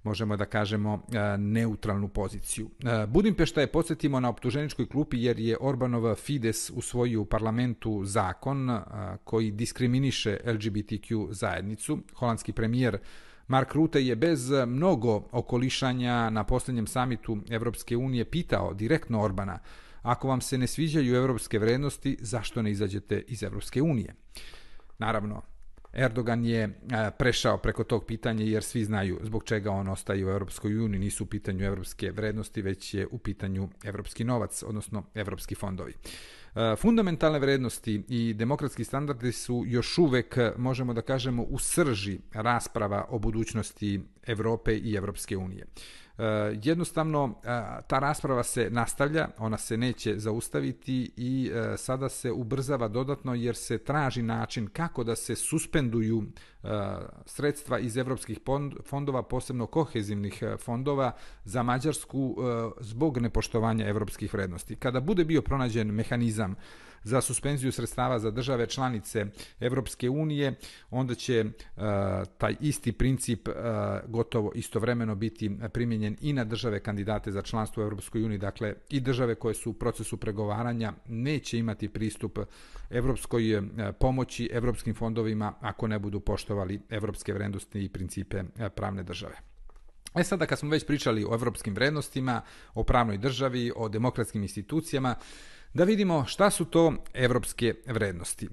možemo 0.05 0.37
da 0.37 0.45
kažemo, 0.45 1.03
e, 1.11 1.37
neutralnu 1.37 2.07
poziciju. 2.07 2.69
E, 2.83 3.07
Budimpešta 3.07 3.61
je, 3.61 3.67
podsjetimo, 3.67 4.19
na 4.19 4.29
optuženičkoj 4.29 4.89
klupi 4.89 5.23
jer 5.23 5.39
je 5.39 5.57
Orbanov 5.61 6.15
Fides 6.15 6.69
usvojio 6.69 7.21
u 7.21 7.25
parlamentu 7.25 8.01
zakon 8.05 8.69
e, 8.69 8.81
koji 9.23 9.51
diskriminiše 9.51 10.37
LGBTQ 10.45 11.27
zajednicu. 11.31 11.99
Holandski 12.13 12.53
premijer 12.53 12.97
Mark 13.47 13.73
Rutte 13.73 14.05
je 14.05 14.15
bez 14.15 14.51
mnogo 14.67 15.27
okolišanja 15.31 16.29
na 16.29 16.43
posljednjem 16.43 16.87
samitu 16.87 17.37
Evropske 17.49 17.97
unije 17.97 18.25
pitao 18.25 18.73
direktno 18.73 19.21
Orbana 19.21 19.59
ako 20.05 20.27
vam 20.27 20.41
se 20.41 20.57
ne 20.57 20.67
sviđaju 20.67 21.15
europske 21.15 21.59
vrednosti, 21.59 22.17
zašto 22.21 22.61
ne 22.61 22.71
izađete 22.71 23.23
iz 23.27 23.43
Evropske 23.43 23.81
unije? 23.81 24.15
Naravno, 24.97 25.41
Erdogan 25.95 26.45
je 26.45 26.69
prešao 27.17 27.57
preko 27.57 27.83
tog 27.83 28.05
pitanja 28.05 28.45
jer 28.45 28.63
svi 28.63 28.85
znaju 28.85 29.19
zbog 29.23 29.43
čega 29.43 29.71
on 29.71 29.87
ostaje 29.87 30.25
u 30.25 30.29
Europskoj 30.29 30.79
uniji, 30.79 30.99
nisu 30.99 31.23
u 31.23 31.27
pitanju 31.27 31.65
europske 31.65 32.11
vrednosti, 32.11 32.61
već 32.61 32.93
je 32.93 33.07
u 33.11 33.17
pitanju 33.17 33.69
europski 33.83 34.23
novac, 34.23 34.63
odnosno 34.63 35.03
europski 35.13 35.55
fondovi. 35.55 35.93
Fundamentalne 36.77 37.39
vrednosti 37.39 38.03
i 38.07 38.33
demokratski 38.33 38.83
standardi 38.83 39.31
su 39.31 39.63
još 39.67 39.97
uvek, 39.97 40.37
možemo 40.57 40.93
da 40.93 41.01
kažemo, 41.01 41.43
u 41.43 41.59
srži 41.59 42.19
rasprava 42.33 43.05
o 43.09 43.19
budućnosti 43.19 44.01
Europe 44.27 44.77
i 44.77 44.95
Europske 44.95 45.37
unije. 45.37 45.65
Eh, 46.17 46.59
jednostavno 46.63 47.35
eh, 47.43 47.81
ta 47.87 47.99
rasprava 47.99 48.43
se 48.43 48.69
nastavlja, 48.69 49.27
ona 49.37 49.57
se 49.57 49.77
neće 49.77 50.19
zaustaviti 50.19 51.11
i 51.17 51.51
eh, 51.53 51.77
sada 51.77 52.09
se 52.09 52.31
ubrzava 52.31 52.87
dodatno 52.87 53.33
jer 53.33 53.55
se 53.55 53.77
traži 53.77 54.21
način 54.21 54.67
kako 54.67 55.03
da 55.03 55.15
se 55.15 55.35
suspenduju 55.35 56.23
sredstva 57.25 57.79
iz 57.79 57.97
europskih 57.97 58.39
fondova, 58.85 59.23
posebno 59.23 59.65
kohezivnih 59.65 60.43
fondova 60.59 61.11
za 61.43 61.63
Mađarsku 61.63 62.37
zbog 62.79 63.17
nepoštovanja 63.17 63.87
europskih 63.87 64.33
vrednosti. 64.33 64.75
Kada 64.75 64.99
bude 64.99 65.25
bio 65.25 65.41
pronađen 65.41 65.87
mehanizam 65.87 66.55
za 67.05 67.21
suspenziju 67.21 67.71
sredstava 67.71 68.19
za 68.19 68.31
države 68.31 68.67
članice 68.67 69.25
Europske 69.59 70.09
unije, 70.09 70.55
onda 70.89 71.15
će 71.15 71.39
e, 71.39 71.45
taj 72.37 72.55
isti 72.59 72.91
princip 72.91 73.47
e, 73.47 73.51
gotovo 74.07 74.51
istovremeno 74.55 75.15
biti 75.15 75.51
primijenjen 75.73 76.17
i 76.21 76.33
na 76.33 76.43
države 76.43 76.79
kandidate 76.79 77.31
za 77.31 77.41
članstvo 77.41 77.83
u 77.83 77.85
Europskoj 77.85 78.23
uniji, 78.23 78.37
dakle 78.37 78.73
i 78.89 78.99
države 78.99 79.35
koje 79.35 79.55
su 79.55 79.69
u 79.69 79.73
procesu 79.73 80.17
pregovaranja 80.17 80.93
neće 81.07 81.57
imati 81.57 81.89
pristup 81.89 82.39
europskoj 82.89 83.53
e, 83.53 83.61
pomoći, 83.99 84.49
europskim 84.53 84.95
fondovima 84.95 85.53
ako 85.61 85.87
ne 85.87 85.99
budu 85.99 86.19
poštovali 86.19 86.81
europske 86.89 87.33
vrednosti 87.33 87.83
i 87.83 87.89
principe 87.89 88.43
pravne 88.75 89.03
države. 89.03 89.35
E 90.15 90.23
sada 90.23 90.45
kad 90.45 90.59
smo 90.59 90.69
već 90.69 90.85
pričali 90.85 91.25
o 91.25 91.33
europskim 91.33 91.73
vrednostima, 91.73 92.41
o 92.73 92.83
pravnoj 92.83 93.17
državi, 93.17 93.71
o 93.75 93.89
demokratskim 93.89 94.41
institucijama, 94.41 95.15
da 95.75 95.83
vidimo 95.83 96.25
šta 96.25 96.49
su 96.49 96.65
to 96.65 96.93
evropske 97.13 97.73
vrednosti. 97.87 98.47
E, 98.47 98.49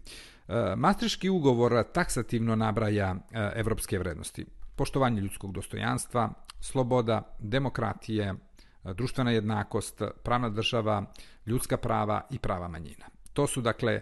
Maastriški 0.76 1.28
ugovor 1.30 1.85
taksativno 1.92 2.56
nabraja 2.56 3.16
evropske 3.54 3.98
vrednosti. 3.98 4.46
Poštovanje 4.76 5.20
ljudskog 5.20 5.52
dostojanstva, 5.52 6.30
sloboda, 6.61 7.37
demokratije, 7.38 8.24
e, 8.24 8.35
društvena 8.94 9.30
jednakost, 9.30 10.02
pravna 10.22 10.48
država, 10.48 11.04
ljudska 11.46 11.76
prava 11.76 12.26
i 12.30 12.38
prava 12.38 12.68
manjina. 12.68 13.06
To 13.32 13.46
su 13.46 13.61
dakle 13.61 14.00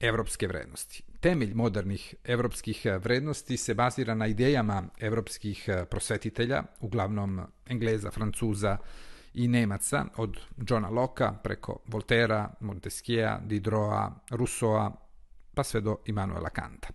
evropske 0.00 0.46
vrednosti. 0.46 1.02
Temelj 1.20 1.54
modernih 1.54 2.14
evropskih 2.24 2.86
vrednosti 3.00 3.56
se 3.56 3.74
bazira 3.74 4.14
na 4.14 4.26
idejama 4.26 4.82
evropskih 4.98 5.68
prosvetitelja, 5.90 6.62
uglavnom 6.80 7.40
Engleza, 7.66 8.10
Francuza, 8.10 8.76
i 9.34 9.48
Nemaca, 9.48 10.04
od 10.16 10.40
Johna 10.68 10.88
Locke 10.88 11.28
preko 11.42 11.78
Voltera, 11.86 12.50
Montesquieu, 12.60 13.38
Diderota, 13.46 14.20
Rousseau, 14.30 14.90
pa 15.54 15.62
sve 15.62 15.80
do 15.80 15.96
Immanuela 16.06 16.50
Kanta. 16.50 16.88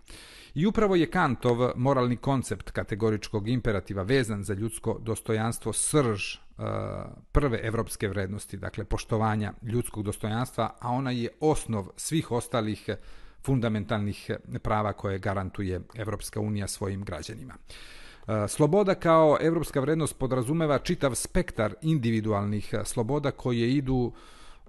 I 0.54 0.66
upravo 0.66 0.96
je 0.96 1.10
Kantov 1.10 1.72
moralni 1.76 2.16
koncept 2.16 2.70
kategoričkog 2.70 3.48
imperativa 3.48 4.02
vezan 4.02 4.44
za 4.44 4.54
ljudsko 4.54 4.98
dostojanstvo 5.00 5.72
srž 5.72 6.34
uh, 6.34 6.64
prve 7.32 7.60
evropske 7.62 8.08
vrednosti, 8.08 8.56
dakle 8.56 8.84
poštovanja 8.84 9.52
ljudskog 9.62 10.04
dostojanstva, 10.04 10.76
a 10.80 10.90
ona 10.90 11.10
je 11.10 11.28
osnov 11.40 11.90
svih 11.96 12.30
ostalih 12.30 12.88
fundamentalnih 13.44 14.30
prava 14.62 14.92
koje 14.92 15.18
garantuje 15.18 15.80
Evropska 15.94 16.40
unija 16.40 16.66
svojim 16.68 17.04
građanima. 17.04 17.54
Sloboda 18.48 18.94
kao 18.94 19.38
evropska 19.40 19.80
vrednost 19.80 20.18
podrazumeva 20.18 20.78
čitav 20.78 21.14
spektar 21.14 21.74
individualnih 21.82 22.74
sloboda 22.84 23.30
koje 23.30 23.70
idu 23.70 24.12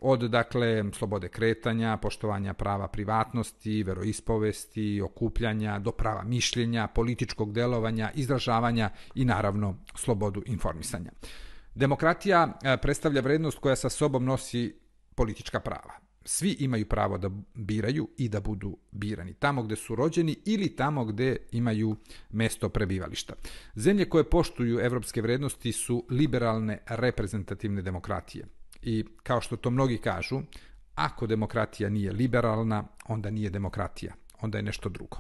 od 0.02 0.20
dakle 0.20 0.84
slobode 0.94 1.28
kretanja, 1.30 1.98
poštovanja 1.98 2.54
prava 2.54 2.88
privatnosti, 2.88 3.84
veroispovesti, 3.84 5.02
okupljanja, 5.02 5.80
do 5.80 5.92
prava 5.92 6.24
mišljenja, 6.24 6.88
političkog 6.88 7.54
delovanja, 7.54 8.12
izražavanja 8.16 8.90
i 9.16 9.26
naravno 9.26 9.76
slobodu 9.96 10.44
informisanja. 10.46 11.12
Demokratija 11.76 12.60
predstavlja 12.82 13.22
vrednost 13.22 13.60
koja 13.60 13.76
sa 13.76 13.90
sobom 13.90 14.26
nosi 14.26 14.80
politička 15.16 15.60
prava 15.60 16.09
svi 16.30 16.56
imaju 16.60 16.86
pravo 16.86 17.18
da 17.18 17.30
biraju 17.54 18.08
i 18.18 18.30
da 18.30 18.40
budu 18.40 18.78
birani 18.92 19.34
tamo 19.34 19.64
gdje 19.64 19.76
su 19.76 19.96
rođeni 19.96 20.36
ili 20.46 20.76
tamo 20.76 21.06
gdje 21.06 21.38
imaju 21.52 21.96
mesto 22.30 22.70
prebivališta. 22.70 23.34
Zemlje 23.76 24.10
koje 24.10 24.30
poštuju 24.30 24.80
evropske 24.80 25.22
vrednosti 25.22 25.72
su 25.72 26.06
liberalne 26.10 26.78
reprezentativne 26.88 27.82
demokratije. 27.82 28.46
I 28.82 29.06
kao 29.24 29.42
što 29.42 29.58
to 29.58 29.70
mnogi 29.70 29.98
kažu, 29.98 30.42
ako 30.96 31.28
demokratija 31.28 31.90
nije 31.90 32.12
liberalna, 32.12 32.84
onda 33.08 33.30
nije 33.30 33.50
demokratija, 33.50 34.14
onda 34.42 34.58
je 34.58 34.64
nešto 34.64 34.90
drugo. 34.90 35.18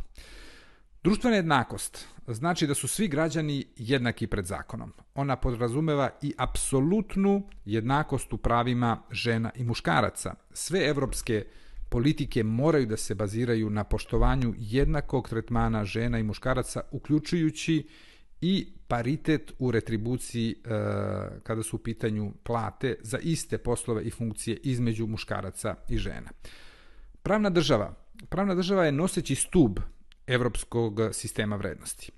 Društvena 1.03 1.35
jednakost 1.35 2.07
znači 2.27 2.67
da 2.67 2.73
su 2.73 2.87
svi 2.87 3.07
građani 3.07 3.65
jednaki 3.75 4.27
pred 4.27 4.45
zakonom. 4.45 4.93
Ona 5.15 5.35
podrazumeva 5.35 6.09
i 6.21 6.33
apsolutnu 6.37 7.47
jednakost 7.65 8.33
u 8.33 8.37
pravima 8.37 9.01
žena 9.11 9.51
i 9.55 9.63
muškaraca. 9.63 10.35
Sve 10.53 10.87
evropske 10.87 11.45
politike 11.89 12.43
moraju 12.43 12.85
da 12.85 12.97
se 12.97 13.15
baziraju 13.15 13.69
na 13.69 13.83
poštovanju 13.83 14.53
jednakog 14.57 15.29
tretmana 15.29 15.85
žena 15.85 16.19
i 16.19 16.23
muškaraca, 16.23 16.81
uključujući 16.91 17.87
i 18.41 18.67
paritet 18.87 19.53
u 19.59 19.71
retribuciji 19.71 20.51
e, 20.51 20.69
kada 21.43 21.63
su 21.63 21.75
u 21.75 21.79
pitanju 21.79 22.33
plate 22.43 22.95
za 23.01 23.17
iste 23.17 23.57
poslove 23.57 24.03
i 24.03 24.11
funkcije 24.11 24.57
između 24.63 25.07
muškaraca 25.07 25.75
i 25.89 25.97
žena. 25.97 26.29
Pravna 27.23 27.49
država. 27.49 27.93
Pravna 28.29 28.55
država 28.55 28.85
je 28.85 28.91
noseći 28.91 29.35
stub 29.35 29.79
evropskog 30.29 30.99
sistema 31.11 31.55
vrednosti. 31.55 32.11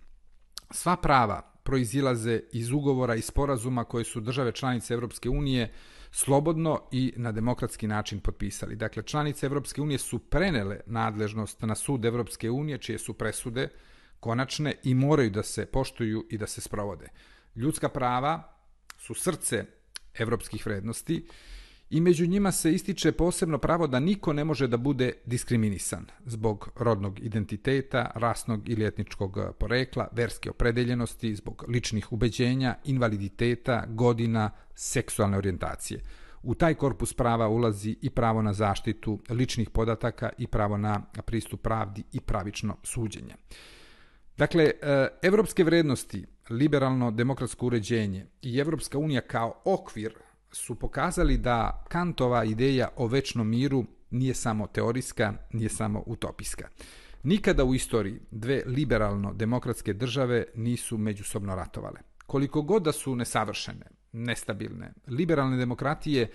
Sva 0.71 0.95
prava 0.95 1.41
proizilaze 1.63 2.39
iz 2.51 2.71
ugovora 2.71 3.15
i 3.15 3.21
sporazuma 3.21 3.83
koje 3.83 4.03
su 4.03 4.19
države 4.19 4.51
članice 4.51 4.93
Europske 4.93 5.29
unije 5.29 5.71
slobodno 6.11 6.81
i 6.91 7.13
na 7.17 7.31
demokratski 7.31 7.87
način 7.87 8.19
potpisali. 8.19 8.75
Dakle, 8.75 9.03
članice 9.03 9.45
Europske 9.45 9.81
unije 9.81 9.97
su 9.97 10.19
prenele 10.19 10.79
nadležnost 10.85 11.61
na 11.61 11.75
sud 11.75 12.05
Europske 12.05 12.49
unije, 12.49 12.77
čije 12.77 12.99
su 12.99 13.13
presude 13.13 13.67
konačne 14.19 14.75
i 14.83 14.93
moraju 14.93 15.29
da 15.29 15.43
se 15.43 15.65
poštuju 15.65 16.27
i 16.29 16.37
da 16.37 16.47
se 16.47 16.61
sprovode. 16.61 17.07
Ljudska 17.55 17.89
prava 17.89 18.57
su 18.97 19.13
srce 19.13 19.65
evropskih 20.13 20.65
vrednosti 20.65 21.27
i 21.91 22.01
među 22.01 22.25
njima 22.25 22.51
se 22.51 22.73
ističe 22.73 23.11
posebno 23.11 23.57
pravo 23.57 23.87
da 23.87 23.99
niko 23.99 24.33
ne 24.33 24.43
može 24.43 24.67
da 24.67 24.77
bude 24.77 25.13
diskriminisan 25.25 26.05
zbog 26.25 26.69
rodnog 26.75 27.19
identiteta, 27.19 28.11
rasnog 28.15 28.69
ili 28.69 28.85
etničkog 28.85 29.37
porekla, 29.59 30.07
verske 30.11 30.49
opredeljenosti, 30.49 31.35
zbog 31.35 31.65
ličnih 31.67 32.11
ubeđenja, 32.13 32.75
invaliditeta, 32.83 33.85
godina, 33.87 34.51
seksualne 34.75 35.37
orijentacije. 35.37 36.01
U 36.43 36.55
taj 36.55 36.73
korpus 36.73 37.13
prava 37.13 37.47
ulazi 37.47 37.95
i 38.01 38.09
pravo 38.09 38.41
na 38.41 38.53
zaštitu 38.53 39.19
ličnih 39.29 39.69
podataka 39.69 40.29
i 40.37 40.47
pravo 40.47 40.77
na 40.77 41.01
pristup 41.25 41.61
pravdi 41.61 42.03
i 42.11 42.19
pravično 42.19 42.77
suđenje. 42.83 43.35
Dakle, 44.37 44.63
e, 44.63 45.07
evropske 45.21 45.63
vrednosti, 45.63 46.25
liberalno 46.49 47.11
demokratsko 47.11 47.65
uređenje 47.65 48.25
i 48.41 48.57
Evropska 48.57 48.97
unija 48.97 49.21
kao 49.21 49.61
okvir 49.65 50.13
su 50.51 50.75
pokazali 50.75 51.37
da 51.37 51.85
Kantova 51.89 52.43
ideja 52.43 52.89
o 52.95 53.07
večnom 53.07 53.49
miru 53.49 53.85
nije 54.09 54.33
samo 54.33 54.67
teorijska, 54.67 55.33
nije 55.53 55.69
samo 55.69 56.03
utopijska. 56.05 56.67
Nikada 57.23 57.63
u 57.63 57.75
istoriji 57.75 58.19
dve 58.31 58.63
liberalno-demokratske 58.65 59.93
države 59.93 60.45
nisu 60.55 60.97
međusobno 60.97 61.55
ratovale. 61.55 61.99
Koliko 62.25 62.61
god 62.61 62.83
da 62.83 62.91
su 62.91 63.15
nesavršene, 63.15 63.85
nestabilne, 64.11 64.93
liberalne 65.07 65.57
demokratije 65.57 66.31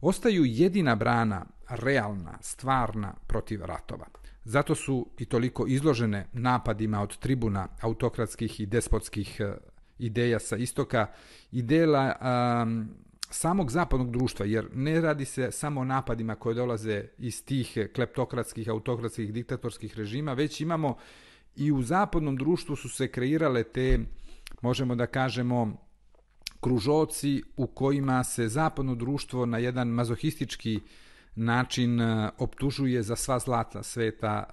ostaju 0.00 0.44
jedina 0.44 0.94
brana, 0.94 1.46
realna, 1.68 2.38
stvarna 2.40 3.14
protiv 3.26 3.64
ratova. 3.64 4.06
Zato 4.44 4.74
su 4.74 5.06
i 5.18 5.24
toliko 5.24 5.66
izložene 5.66 6.26
napadima 6.32 7.02
od 7.02 7.18
tribuna 7.18 7.68
autokratskih 7.80 8.60
i 8.60 8.66
despotskih 8.66 9.40
e, 9.40 9.54
ideja 9.98 10.38
sa 10.38 10.56
istoka 10.56 11.06
i 11.52 11.62
dela 11.62 12.14
um, 12.62 12.88
samog 13.34 13.70
zapadnog 13.70 14.10
društva, 14.10 14.46
jer 14.46 14.68
ne 14.74 15.00
radi 15.00 15.24
se 15.24 15.50
samo 15.50 15.80
o 15.80 15.84
napadima 15.84 16.34
koje 16.34 16.54
dolaze 16.54 17.04
iz 17.18 17.44
tih 17.44 17.78
kleptokratskih, 17.94 18.68
autokratskih, 18.68 19.32
diktatorskih 19.32 19.96
režima, 19.98 20.32
već 20.32 20.60
imamo 20.60 20.96
i 21.56 21.72
u 21.72 21.82
zapadnom 21.82 22.36
društvu 22.36 22.76
su 22.76 22.88
se 22.88 23.08
kreirale 23.08 23.62
te, 23.62 23.98
možemo 24.60 24.94
da 24.94 25.06
kažemo, 25.06 25.76
kružoci 26.60 27.42
u 27.56 27.66
kojima 27.66 28.24
se 28.24 28.48
zapadno 28.48 28.94
društvo 28.94 29.46
na 29.46 29.58
jedan 29.58 29.88
mazohistički 29.88 30.80
način 31.34 32.00
optužuje 32.38 33.02
za 33.02 33.16
sva 33.16 33.38
zlata 33.38 33.82
sveta 33.82 34.44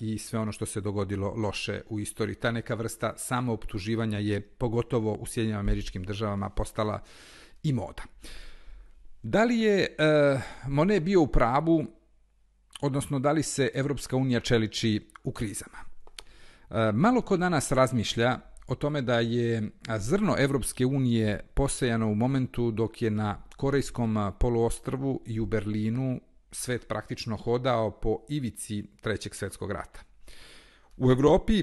i 0.00 0.18
sve 0.18 0.38
ono 0.38 0.52
što 0.52 0.66
se 0.66 0.80
dogodilo 0.80 1.34
loše 1.36 1.80
u 1.88 2.00
istoriji. 2.00 2.34
Ta 2.34 2.50
neka 2.50 2.74
vrsta 2.74 3.14
samooptuživanja 3.16 4.18
je 4.18 4.40
pogotovo 4.40 5.14
u 5.14 5.26
Sjedinjama 5.26 5.60
američkim 5.60 6.04
državama 6.04 6.50
postala 6.50 7.02
i 7.62 7.72
moda. 7.72 8.02
Da 9.22 9.44
li 9.44 9.58
je 9.58 9.96
uh, 9.98 10.40
Monet 10.68 11.02
bio 11.02 11.22
u 11.22 11.26
pravu, 11.26 11.86
odnosno 12.80 13.18
da 13.18 13.32
li 13.32 13.42
se 13.42 13.70
Evropska 13.74 14.16
unija 14.16 14.40
čeliči 14.40 15.10
u 15.24 15.32
krizama? 15.32 15.78
Uh, 16.70 16.76
malo 16.92 17.20
ko 17.20 17.36
danas 17.36 17.72
razmišlja 17.72 18.38
o 18.68 18.74
tome 18.74 19.02
da 19.02 19.20
je 19.20 19.70
zrno 19.98 20.34
Evropske 20.38 20.86
unije 20.86 21.50
posejano 21.54 22.06
u 22.06 22.14
momentu 22.14 22.70
dok 22.70 23.02
je 23.02 23.10
na 23.10 23.42
Korejskom 23.56 24.32
poluostrvu 24.40 25.22
i 25.26 25.40
u 25.40 25.46
Berlinu 25.46 26.20
svet 26.52 26.88
praktično 26.88 27.36
hodao 27.36 27.90
po 27.90 28.18
ivici 28.28 28.84
Trećeg 29.00 29.34
svetskog 29.34 29.72
rata. 29.72 30.00
U 30.96 31.10
Evropi 31.10 31.62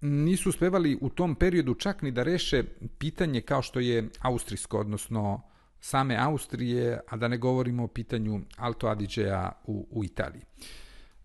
nisu 0.00 0.48
uspevali 0.48 0.98
u 1.00 1.08
tom 1.08 1.34
periodu 1.34 1.74
čak 1.74 2.02
ni 2.02 2.10
da 2.10 2.22
reše 2.22 2.64
pitanje 2.98 3.40
kao 3.40 3.62
što 3.62 3.80
je 3.80 4.08
austrijsko, 4.20 4.78
odnosno 4.78 5.42
same 5.80 6.16
Austrije, 6.16 7.00
a 7.08 7.16
da 7.16 7.28
ne 7.28 7.38
govorimo 7.38 7.84
o 7.84 7.88
pitanju 7.88 8.40
Alto 8.56 8.86
Adige-a 8.86 9.52
u, 9.64 9.86
u 9.90 10.04
Italiji. 10.04 10.42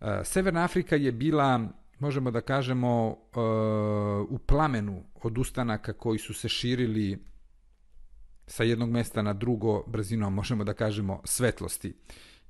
E, 0.02 0.22
Severna 0.24 0.64
Afrika 0.64 0.96
je 0.96 1.12
bila, 1.12 1.70
možemo 2.00 2.32
da 2.32 2.42
kažemo, 2.42 3.18
e, 3.36 3.40
u 4.30 4.38
plamenu 4.38 5.04
od 5.24 5.38
ustanaka 5.38 5.94
koji 5.94 6.20
su 6.20 6.34
se 6.34 6.50
širili 6.50 7.24
sa 8.48 8.64
jednog 8.64 8.90
mesta 8.90 9.22
na 9.22 9.34
drugo 9.34 9.84
brzinom, 9.88 10.34
možemo 10.34 10.64
da 10.64 10.74
kažemo, 10.74 11.22
svetlosti. 11.24 11.94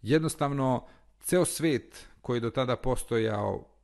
Jednostavno, 0.02 0.86
ceo 1.20 1.46
svet 1.46 2.08
koji 2.22 2.38
je 2.38 2.42
do 2.42 2.50
tada 2.50 2.76
postojao 2.76 3.75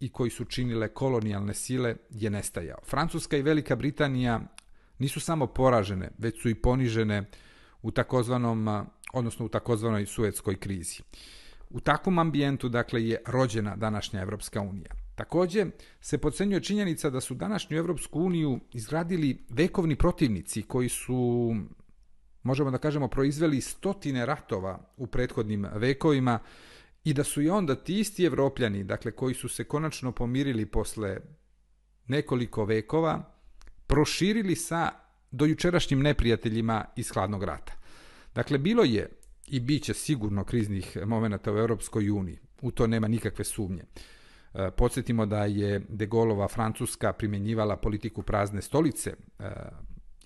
i 0.00 0.08
koji 0.08 0.30
su 0.30 0.44
činile 0.44 0.88
kolonijalne 0.88 1.54
sile 1.54 1.96
je 2.10 2.30
nestajao. 2.30 2.78
Francuska 2.84 3.36
i 3.36 3.42
Velika 3.42 3.76
Britanija 3.76 4.40
nisu 4.98 5.20
samo 5.20 5.46
poražene, 5.46 6.10
već 6.18 6.42
su 6.42 6.48
i 6.48 6.54
ponižene 6.54 7.24
u 7.82 7.90
takozvanom, 7.90 8.86
odnosno 9.12 9.46
u 9.46 9.48
takozvanoj 9.48 10.06
suetskoj 10.06 10.56
krizi. 10.56 11.02
U 11.70 11.80
takvom 11.80 12.18
ambijentu, 12.18 12.68
dakle, 12.68 13.08
je 13.08 13.22
rođena 13.26 13.76
današnja 13.76 14.20
Evropska 14.20 14.60
unija. 14.60 14.90
Takođe, 15.14 15.66
se 16.00 16.18
podcenjuje 16.18 16.62
činjenica 16.62 17.10
da 17.10 17.20
su 17.20 17.34
današnju 17.34 17.78
Evropsku 17.78 18.20
uniju 18.20 18.60
izgradili 18.72 19.44
vekovni 19.48 19.96
protivnici 19.96 20.62
koji 20.62 20.88
su, 20.88 21.54
možemo 22.42 22.70
da 22.70 22.78
kažemo, 22.78 23.08
proizveli 23.08 23.60
stotine 23.60 24.26
ratova 24.26 24.78
u 24.96 25.06
prethodnim 25.06 25.66
vekovima, 25.74 26.38
i 27.08 27.12
da 27.14 27.24
su 27.24 27.42
i 27.42 27.50
onda 27.50 27.74
ti 27.74 28.00
isti 28.00 28.24
evropljani, 28.24 28.84
dakle 28.84 29.12
koji 29.12 29.34
su 29.34 29.48
se 29.48 29.64
konačno 29.64 30.12
pomirili 30.12 30.66
posle 30.66 31.18
nekoliko 32.06 32.64
vekova, 32.64 33.34
proširili 33.86 34.56
sa 34.56 34.90
dojučerašnjim 35.30 36.00
neprijateljima 36.00 36.84
iz 36.96 37.10
hladnog 37.10 37.44
rata. 37.44 37.72
Dakle, 38.34 38.58
bilo 38.58 38.84
je 38.84 39.08
i 39.46 39.60
bit 39.60 39.82
će 39.82 39.94
sigurno 39.94 40.44
kriznih 40.44 40.96
momenta 41.06 41.52
u 41.52 41.58
Europskoj 41.58 42.10
uniji. 42.10 42.38
U 42.62 42.70
to 42.70 42.86
nema 42.86 43.08
nikakve 43.08 43.44
sumnje. 43.44 43.82
E, 44.54 44.70
podsjetimo 44.76 45.26
da 45.26 45.44
je 45.44 45.78
De 45.88 46.06
Gaulova 46.06 46.48
Francuska 46.48 47.12
primjenjivala 47.12 47.76
politiku 47.76 48.22
prazne 48.22 48.62
stolice, 48.62 49.10
e, 49.38 49.50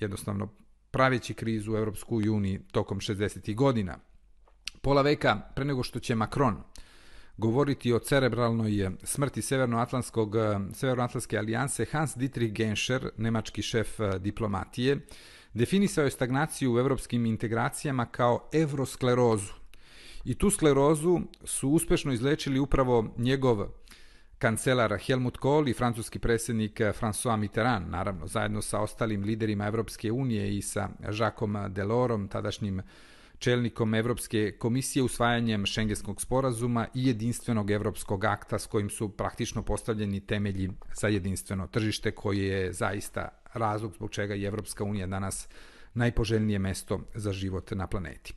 jednostavno 0.01 0.49
praveći 0.91 1.35
krizu 1.35 1.73
u 1.73 1.77
Europskoj 1.77 2.29
uniji 2.29 2.61
tokom 2.73 3.01
60. 3.01 3.55
godina. 3.55 3.99
Pola 4.83 5.03
veka 5.03 5.41
pre 5.55 5.65
nego 5.65 5.83
što 5.83 6.01
će 6.01 6.15
Macron 6.15 6.57
govoriti 7.37 7.93
o 7.93 7.99
cerebralnoj 7.99 8.91
smrti 9.03 9.43
Severnoatlantskog, 9.43 10.35
Severnoatlantske 10.75 11.39
alijanse, 11.39 11.87
Hans 11.93 12.17
Dietrich 12.17 12.55
Genscher, 12.55 13.11
nemački 13.17 13.63
šef 13.63 14.01
eh, 14.01 14.19
diplomatije, 14.19 15.01
definisao 15.55 16.05
je 16.05 16.11
stagnaciju 16.11 16.75
u 16.75 16.79
evropskim 16.79 17.27
integracijama 17.27 18.07
kao 18.07 18.49
evrosklerozu. 18.53 19.53
I 20.25 20.35
tu 20.35 20.51
sklerozu 20.51 21.21
su 21.45 21.69
uspešno 21.69 22.13
izlečili 22.13 22.59
upravo 22.59 23.15
njegov 23.17 23.67
kancelar 24.39 24.99
Helmut 24.99 25.37
Kohl 25.37 25.69
i 25.69 25.75
francuski 25.75 26.19
predsjednik 26.19 26.81
François 26.81 27.37
Mitterrand, 27.37 27.91
naravno, 27.91 28.27
zajedno 28.27 28.63
sa 28.63 28.81
ostalim 28.81 29.23
liderima 29.23 29.67
Evropske 29.67 30.13
unije 30.13 30.57
i 30.57 30.63
sa 30.63 30.89
Jacques 31.19 31.71
Delorom, 31.71 32.29
tadašnjim 32.29 32.83
čelnikom 33.43 33.95
Evropske 33.95 34.53
komisije 34.59 35.03
usvajanjem 35.03 35.67
šengenskog 35.67 36.21
sporazuma 36.21 36.87
i 36.95 37.07
jedinstvenog 37.07 37.71
evropskog 37.71 38.25
akta 38.25 38.59
s 38.59 38.67
kojim 38.67 38.91
su 38.91 39.09
praktično 39.09 39.63
postavljeni 39.63 40.21
temelji 40.21 40.71
za 41.01 41.09
jedinstveno 41.09 41.67
tržište 41.67 42.11
koje 42.11 42.47
je 42.47 42.73
zaista 42.73 43.29
razlog 43.55 43.95
zbog 43.95 44.11
čega 44.11 44.35
je 44.35 44.47
Evropska 44.47 44.85
unija 44.85 45.07
danas 45.07 45.49
najpoželjnije 45.95 46.59
mesto 46.59 47.01
za 47.15 47.33
život 47.33 47.71
na 47.71 47.87
planeti. 47.87 48.35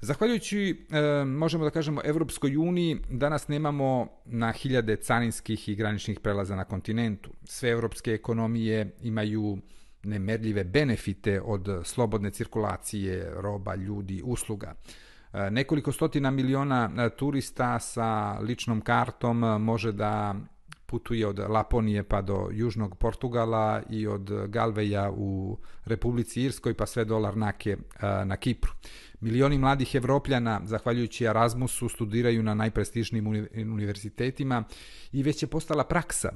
Zahvaljujući, 0.00 0.86
e, 0.90 1.24
možemo 1.24 1.64
da 1.64 1.70
kažemo, 1.70 2.00
Evropskoj 2.04 2.56
uniji, 2.56 2.98
danas 3.10 3.48
nemamo 3.48 4.08
na 4.24 4.52
hiljade 4.52 4.96
carinskih 4.96 5.68
i 5.68 5.74
graničnih 5.74 6.20
prelaza 6.20 6.56
na 6.56 6.64
kontinentu. 6.64 7.30
Sve 7.44 7.70
evropske 7.70 8.10
ekonomije 8.10 8.90
imaju 9.02 9.58
nemerljive 10.04 10.64
benefite 10.64 11.40
od 11.40 11.68
slobodne 11.84 12.30
cirkulacije 12.30 13.32
roba, 13.36 13.74
ljudi, 13.74 14.22
usluga. 14.24 14.74
E, 15.34 15.50
nekoliko 15.50 15.92
stotina 15.92 16.30
miliona 16.30 16.90
e, 16.98 17.10
turista 17.16 17.78
sa 17.78 18.38
ličnom 18.40 18.80
kartom 18.80 19.44
e, 19.44 19.58
može 19.58 19.92
da 19.92 20.34
putuje 20.86 21.26
od 21.26 21.38
Laponije 21.38 22.02
pa 22.02 22.22
do 22.22 22.48
južnog 22.52 22.96
Portugala 22.98 23.82
i 23.90 24.06
od 24.06 24.30
Galveja 24.48 25.10
u 25.10 25.58
Republici 25.84 26.42
Irskoj 26.42 26.74
pa 26.74 26.86
sve 26.86 27.04
do 27.04 27.18
Larnake 27.18 27.76
na 28.24 28.36
Kipru. 28.36 28.72
Milioni 29.20 29.58
mladih 29.58 29.94
evropljana, 29.94 30.60
zahvaljujući 30.64 31.24
Erasmusu, 31.24 31.88
studiraju 31.88 32.42
na 32.42 32.54
najprestižnijim 32.54 33.26
univerzitetima 33.72 34.64
i 35.12 35.22
već 35.22 35.42
je 35.42 35.46
postala 35.46 35.84
praksa 35.84 36.32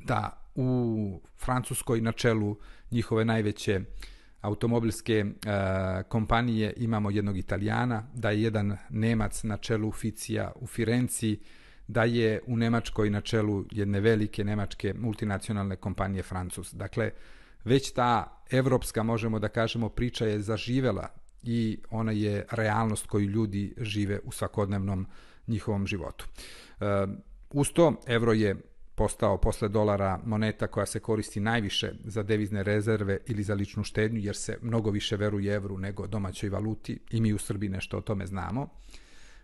da 0.00 0.47
u 0.58 1.20
Francuskoj 1.36 2.00
na 2.00 2.12
čelu 2.12 2.56
njihove 2.90 3.24
najveće 3.24 3.80
automobilske 4.40 5.24
kompanije 6.08 6.72
imamo 6.76 7.10
jednog 7.10 7.38
Italijana, 7.38 8.06
da 8.14 8.30
je 8.30 8.42
jedan 8.42 8.76
Nemac 8.90 9.42
na 9.42 9.56
čelu 9.56 9.92
Ficija 9.92 10.52
u 10.56 10.66
Firenci, 10.66 11.38
da 11.88 12.04
je 12.04 12.40
u 12.46 12.56
Nemačkoj 12.56 13.10
na 13.10 13.20
čelu 13.20 13.64
jedne 13.70 14.00
velike 14.00 14.44
nemačke 14.44 14.94
multinacionalne 14.94 15.76
kompanije 15.76 16.22
Francus. 16.22 16.74
Dakle, 16.74 17.10
već 17.64 17.92
ta 17.92 18.42
evropska, 18.50 19.02
možemo 19.02 19.38
da 19.38 19.48
kažemo, 19.48 19.88
priča 19.88 20.26
je 20.26 20.40
zaživela 20.40 21.08
i 21.42 21.78
ona 21.90 22.12
je 22.12 22.46
realnost 22.50 23.06
koju 23.06 23.26
ljudi 23.26 23.74
žive 23.78 24.20
u 24.24 24.32
svakodnevnom 24.32 25.06
njihovom 25.46 25.86
životu. 25.86 26.26
E, 26.80 26.84
uz 27.50 27.72
to, 27.72 28.00
evro 28.06 28.32
je 28.32 28.56
postao 28.98 29.36
posle 29.36 29.68
dolara 29.68 30.20
moneta 30.24 30.66
koja 30.66 30.86
se 30.86 31.00
koristi 31.00 31.40
najviše 31.40 31.92
za 32.04 32.22
devizne 32.22 32.62
rezerve 32.62 33.18
ili 33.26 33.42
za 33.42 33.54
ličnu 33.54 33.84
štednju, 33.84 34.20
jer 34.20 34.36
se 34.36 34.58
mnogo 34.62 34.90
više 34.90 35.16
veruje 35.16 35.54
evru 35.54 35.78
nego 35.78 36.06
domaćoj 36.06 36.50
valuti 36.50 36.98
i 37.10 37.20
mi 37.20 37.32
u 37.32 37.38
Srbiji 37.38 37.70
nešto 37.70 37.98
o 37.98 38.00
tome 38.00 38.26
znamo. 38.26 38.68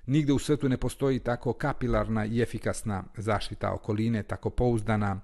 Nigde 0.06 0.32
u 0.32 0.38
svetu 0.38 0.68
ne 0.68 0.76
postoji 0.76 1.18
tako 1.18 1.52
kapilarna 1.52 2.26
i 2.26 2.42
efikasna 2.42 3.04
zaštita 3.16 3.72
okoline, 3.72 4.22
tako 4.22 4.50
pouzdana 4.50 5.20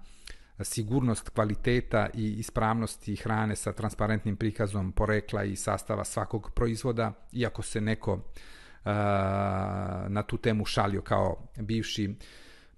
sigurnost 0.60 1.28
kvaliteta 1.28 2.08
i 2.14 2.32
ispravnosti 2.38 3.16
hrane 3.16 3.56
sa 3.56 3.72
transparentnim 3.72 4.36
prikazom 4.36 4.92
porekla 4.92 5.44
i 5.44 5.56
sastava 5.56 6.04
svakog 6.04 6.50
proizvoda, 6.54 7.12
iako 7.32 7.62
se 7.62 7.80
neko 7.80 8.12
uh, 8.12 8.20
na 10.08 10.22
tu 10.26 10.36
temu 10.36 10.64
šalio 10.64 11.02
kao 11.02 11.48
bivši 11.58 12.14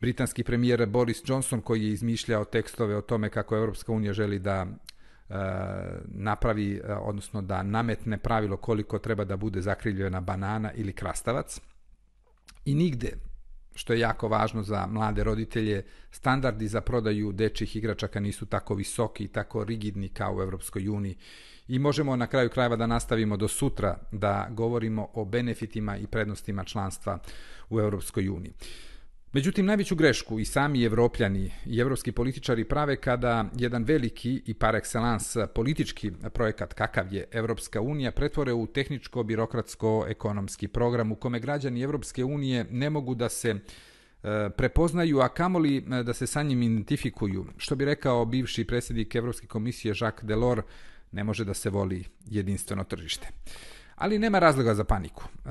britanski 0.02 0.44
premijer 0.44 0.86
Boris 0.86 1.22
Johnson 1.26 1.60
koji 1.60 1.84
je 1.84 1.92
izmišljao 1.92 2.44
tekstove 2.44 2.96
o 2.96 3.00
tome 3.00 3.30
kako 3.30 3.56
Evropska 3.56 3.92
unija 3.92 4.12
želi 4.12 4.38
da 4.38 4.66
uh, 4.66 5.36
napravi, 6.04 6.80
uh, 6.80 6.96
odnosno 7.00 7.42
da 7.42 7.62
nametne 7.62 8.18
pravilo 8.18 8.56
koliko 8.56 8.98
treba 8.98 9.24
da 9.24 9.36
bude 9.36 9.60
zakrivljena 9.60 10.20
banana 10.20 10.72
ili 10.72 10.92
krastavac. 10.92 11.60
I 12.64 12.74
nigde 12.74 13.12
što 13.74 13.92
je 13.92 14.00
jako 14.00 14.28
važno 14.28 14.62
za 14.62 14.86
mlade 14.86 15.24
roditelje, 15.24 15.84
standardi 16.10 16.68
za 16.68 16.80
prodaju 16.80 17.32
dečjih 17.32 17.76
igračaka 17.76 18.20
nisu 18.20 18.46
tako 18.46 18.74
visoki 18.74 19.24
i 19.24 19.28
tako 19.28 19.64
rigidni 19.64 20.08
kao 20.08 20.36
u 20.36 20.42
Evropskoj 20.42 20.88
uniji 20.88 21.16
i 21.68 21.78
možemo 21.78 22.16
na 22.16 22.26
kraju 22.26 22.50
krajeva 22.50 22.76
da 22.76 22.86
nastavimo 22.86 23.36
do 23.36 23.48
sutra 23.48 23.98
da 24.12 24.48
govorimo 24.50 25.08
o 25.14 25.24
benefitima 25.24 25.96
i 25.96 26.06
prednostima 26.06 26.64
članstva 26.64 27.18
u 27.70 27.80
Evropskoj 27.80 28.28
uniji. 28.28 28.52
Međutim, 29.34 29.66
najveću 29.66 29.96
grešku 29.96 30.40
i 30.40 30.44
sami 30.44 30.84
evropljani 30.84 31.52
i 31.66 31.78
evropski 31.78 32.12
političari 32.12 32.64
prave 32.64 32.96
kada 32.96 33.44
jedan 33.56 33.84
veliki 33.84 34.42
i 34.46 34.54
par 34.54 34.74
excellence 34.74 35.46
politički 35.46 36.10
projekat 36.34 36.74
kakav 36.74 37.14
je 37.14 37.24
Evropska 37.32 37.80
unija 37.80 38.10
pretvore 38.10 38.52
u 38.52 38.66
tehničko-birokratsko-ekonomski 38.66 40.68
program 40.68 41.12
u 41.12 41.16
kome 41.16 41.40
građani 41.40 41.82
Evropske 41.82 42.24
unije 42.24 42.66
ne 42.70 42.90
mogu 42.90 43.14
da 43.14 43.28
se 43.28 43.50
e, 43.50 43.58
prepoznaju, 44.56 45.20
a 45.20 45.28
kamoli 45.28 45.76
e, 45.76 46.02
da 46.02 46.12
se 46.12 46.26
sa 46.26 46.42
njim 46.42 46.62
identifikuju. 46.62 47.46
Što 47.56 47.76
bi 47.76 47.84
rekao 47.84 48.24
bivši 48.24 48.64
predsjednik 48.64 49.14
Evropske 49.14 49.46
komisije 49.46 49.94
Jacques 50.00 50.28
Delors, 50.28 50.62
ne 51.12 51.24
može 51.24 51.44
da 51.44 51.54
se 51.54 51.70
voli 51.70 52.04
jedinstveno 52.26 52.84
tržište. 52.84 53.28
Ali 53.96 54.18
nema 54.18 54.38
razloga 54.38 54.74
za 54.74 54.84
paniku. 54.84 55.24
Uh, 55.44 55.50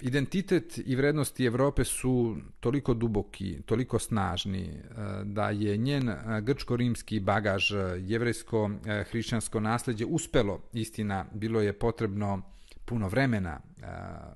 identitet 0.00 0.78
i 0.78 0.96
vrednosti 0.96 1.44
Evrope 1.44 1.84
su 1.84 2.36
toliko 2.60 2.94
duboki, 2.94 3.62
toliko 3.66 3.98
snažni 3.98 4.70
uh, 4.70 4.96
da 5.24 5.50
je 5.50 5.76
njen 5.76 6.08
uh, 6.08 6.14
grčko-rimski 6.16 7.20
bagaž, 7.20 7.72
jevrejsko-hrišćansko 7.98 9.60
nasledđe 9.60 10.04
uspelo, 10.04 10.60
istina, 10.72 11.26
bilo 11.34 11.60
je 11.60 11.72
potrebno 11.72 12.42
puno 12.84 13.08
vremena, 13.08 13.60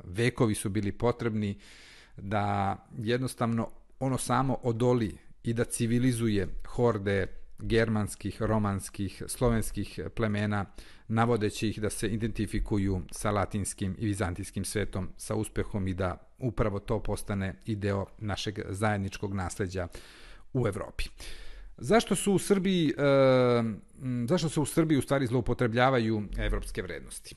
vekovi 0.05 0.55
su 0.55 0.69
bili 0.69 0.93
potrebni 0.93 1.59
da 2.17 2.77
jednostavno 2.99 3.71
ono 4.01 4.19
samo 4.19 4.59
odoli 4.63 5.17
i 5.43 5.53
da 5.53 5.65
civilizuje 5.65 6.49
horde 6.67 7.44
germanskih, 7.59 8.43
romanskih, 8.43 9.23
slovenskih 9.27 10.01
plemena, 10.15 10.65
navodeći 11.09 11.69
ih 11.69 11.81
da 11.81 11.91
se 11.91 12.09
identifikuju 12.09 13.03
sa 13.11 13.31
latinskim 13.31 13.97
i 13.99 14.07
vizantijskim 14.07 14.65
svetom 14.65 15.09
sa 15.17 15.35
uspehom 15.35 15.89
i 15.89 15.95
da 15.95 16.17
upravo 16.39 16.79
to 16.79 17.03
postane 17.03 17.55
i 17.67 17.77
deo 17.77 18.07
našeg 18.19 18.59
zajedničkog 18.69 19.35
nasleđa 19.35 19.89
u 20.53 20.67
Evropi. 20.67 21.05
Zašto 21.77 22.15
su 22.17 22.33
u 22.33 22.39
Srbiji, 22.39 22.89
e, 22.89 23.63
zašto 24.29 24.49
se 24.49 24.61
u 24.61 24.67
Srbiji 24.67 24.99
u 24.99 25.03
stvari 25.03 25.27
zloupotrebljavaju 25.27 26.23
evropske 26.39 26.83
vrednosti? 26.83 27.35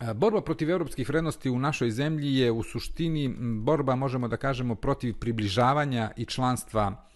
E, 0.00 0.14
borba 0.14 0.40
protiv 0.40 0.70
evropskih 0.70 1.08
vrednosti 1.08 1.50
u 1.50 1.58
našoj 1.58 1.90
zemlji 1.90 2.34
je 2.34 2.52
u 2.52 2.62
suštini 2.62 3.34
borba, 3.38 3.94
možemo 3.94 4.28
da 4.28 4.36
kažemo, 4.36 4.74
protiv 4.74 5.14
približavanja 5.18 6.10
i 6.16 6.24
članstva 6.24 7.08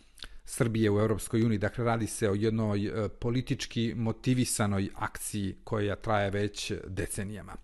Srbije 0.50 0.90
u 0.90 0.98
Europskoj 1.00 1.42
uniji. 1.42 1.58
Dakle, 1.58 1.84
radi 1.84 2.06
se 2.06 2.30
o 2.30 2.34
jednoj 2.34 2.86
e, 2.86 3.08
politički 3.08 3.94
motivisanoj 3.96 4.88
akciji 4.94 5.56
koja 5.64 5.96
traje 5.96 6.30
već 6.30 6.72
decenijama. 6.86 7.56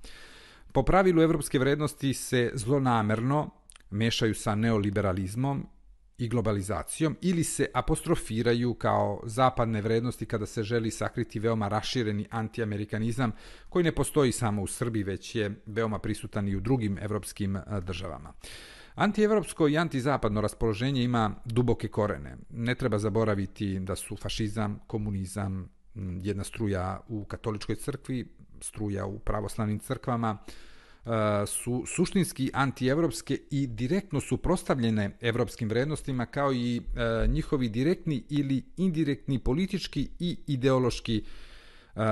Po 0.73 0.83
pravilu 0.83 1.23
evropske 1.23 1.59
vrednosti 1.59 2.15
se 2.15 2.51
zlonamerno 2.55 3.51
mešaju 3.91 4.35
sa 4.35 4.55
neoliberalizmom 4.55 5.67
i 6.19 6.29
globalizacijom 6.29 7.17
ili 7.21 7.45
se 7.45 7.67
apostrofiraju 7.75 8.75
kao 8.75 9.21
zapadne 9.27 9.81
vrednosti 9.81 10.27
kada 10.27 10.47
se 10.47 10.63
želi 10.63 10.91
sakriti 10.91 11.39
veoma 11.39 11.69
rašireni 11.69 12.27
antiamerikanizam 12.31 13.33
koji 13.69 13.85
ne 13.85 13.93
postoji 13.93 14.33
samo 14.33 14.63
u 14.63 14.67
Srbiji, 14.67 15.03
već 15.03 15.35
je 15.35 15.63
veoma 15.67 15.99
prisutan 15.99 16.49
i 16.49 16.57
u 16.57 16.61
drugim 16.61 16.99
evropskim 16.99 17.57
e, 17.57 17.63
državama. 17.81 18.33
Antievropsko 18.95 19.69
i 19.69 19.79
antizapadno 19.79 20.41
raspoloženje 20.41 21.03
ima 21.05 21.35
duboke 21.45 21.89
korene. 21.89 22.37
Ne 22.51 22.75
treba 22.75 22.99
zaboraviti 22.99 23.79
da 23.81 23.97
su 23.97 24.17
fašizam, 24.17 24.81
komunizam, 24.87 25.69
jedna 26.23 26.45
struja 26.45 27.01
u 27.09 27.25
katoličkoj 27.25 27.77
crkvi, 27.77 28.27
struja 28.61 29.07
u 29.07 29.19
pravoslavnim 29.19 29.79
crkvama, 29.79 30.39
e, 30.39 31.11
su 31.47 31.85
suštinski 31.87 32.51
antievropske 32.53 33.39
i 33.51 33.67
direktno 33.67 34.21
su 34.21 34.37
prostavljene 34.37 35.17
evropskim 35.21 35.69
vrednostima 35.69 36.27
kao 36.27 36.53
i 36.53 36.77
e, 36.77 37.27
njihovi 37.29 37.69
direktni 37.69 38.25
ili 38.29 38.65
indirektni 38.77 39.39
politički 39.39 40.09
i 40.19 40.39
ideološki 40.47 41.17
e, 41.17 41.25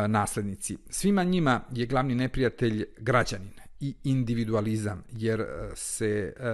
naslednici. 0.08 0.76
Svima 0.90 1.24
njima 1.24 1.60
je 1.72 1.86
glavni 1.86 2.14
neprijatelj 2.14 2.84
građanin 2.98 3.61
i 3.82 3.94
individualizam, 4.04 5.02
jer 5.12 5.40
e, 5.40 5.46
se 5.74 6.34
e, 6.36 6.44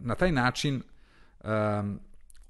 na 0.00 0.14
taj 0.14 0.32
način 0.32 0.76
e, 0.76 1.48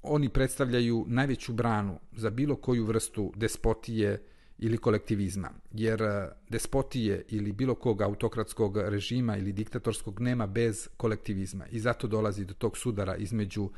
oni 0.03 0.29
predstavljaju 0.29 1.05
najveću 1.07 1.53
branu 1.53 1.99
za 2.15 2.29
bilo 2.29 2.55
koju 2.55 2.85
vrstu 2.85 3.33
despotije 3.35 4.21
ili 4.59 4.77
kolektivizma, 4.77 5.49
jer 5.71 6.01
despotije 6.49 7.25
ili 7.29 7.51
bilo 7.51 7.75
kog 7.75 8.01
autokratskog 8.01 8.77
režima 8.77 9.37
ili 9.37 9.51
diktatorskog 9.51 10.19
nema 10.19 10.47
bez 10.47 10.89
kolektivizma 10.97 11.65
i 11.71 11.79
zato 11.79 12.07
dolazi 12.07 12.45
do 12.45 12.53
tog 12.53 12.77
sudara 12.77 13.15
između 13.15 13.69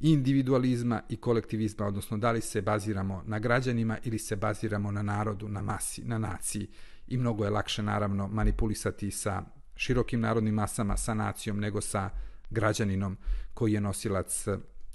individualizma 0.00 1.02
i 1.08 1.16
kolektivizma, 1.16 1.86
odnosno 1.86 2.18
da 2.18 2.30
li 2.30 2.40
se 2.40 2.62
baziramo 2.62 3.22
na 3.26 3.38
građanima 3.38 3.98
ili 4.04 4.18
se 4.18 4.36
baziramo 4.36 4.90
na 4.90 5.02
narodu, 5.02 5.48
na 5.48 5.62
masi, 5.62 6.02
na 6.04 6.18
naciji. 6.18 6.68
I 7.08 7.16
mnogo 7.16 7.44
je 7.44 7.50
lakše 7.50 7.82
naravno 7.82 8.28
manipulisati 8.28 9.10
sa 9.10 9.42
širokim 9.80 10.20
narodnim 10.20 10.54
masama, 10.54 10.96
sa 10.96 11.14
nacijom, 11.14 11.60
nego 11.60 11.80
sa 11.80 12.10
građaninom 12.50 13.16
koji 13.54 13.72
je 13.72 13.80
nosilac 13.80 14.46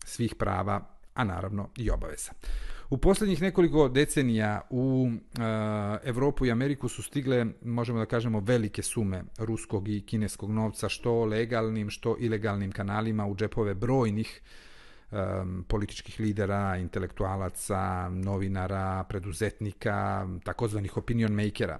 svih 0.05 0.35
prava, 0.35 0.81
a 1.13 1.23
naravno 1.23 1.69
i 1.77 1.89
obaveza. 1.89 2.31
U 2.89 2.97
poslednjih 2.97 3.41
nekoliko 3.41 3.89
decenija 3.89 4.61
u 4.69 5.09
e, 5.09 5.41
Evropu 6.03 6.45
i 6.45 6.51
Ameriku 6.51 6.89
su 6.89 7.03
stigle, 7.03 7.45
možemo 7.61 7.99
da 7.99 8.05
kažemo, 8.05 8.39
velike 8.39 8.83
sume 8.83 9.23
ruskog 9.37 9.87
i 9.87 10.01
kineskog 10.01 10.51
novca, 10.51 10.89
što 10.89 11.25
legalnim, 11.25 11.89
što 11.89 12.15
ilegalnim 12.19 12.71
kanalima 12.71 13.25
u 13.25 13.35
džepove 13.35 13.73
brojnih 13.73 14.41
e, 15.11 15.15
političkih 15.67 16.19
lidera, 16.19 16.77
intelektualaca, 16.77 18.09
novinara, 18.09 19.03
preduzetnika, 19.09 20.27
takozvanih 20.43 20.97
opinion 20.97 21.31
makera. 21.31 21.79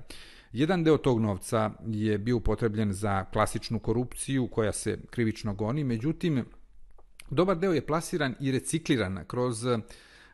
Jedan 0.55 0.83
deo 0.83 0.97
tog 0.97 1.19
novca 1.19 1.71
je 1.85 2.17
bio 2.17 2.37
upotrebljen 2.37 2.93
za 2.93 3.25
klasičnu 3.25 3.79
korupciju 3.79 4.47
koja 4.47 4.71
se 4.71 4.97
krivično 5.09 5.53
goni, 5.53 5.83
međutim, 5.83 6.45
dobar 7.29 7.57
deo 7.57 7.73
je 7.73 7.85
plasiran 7.85 8.35
i 8.39 8.51
recikliran 8.51 9.23
kroz 9.27 9.65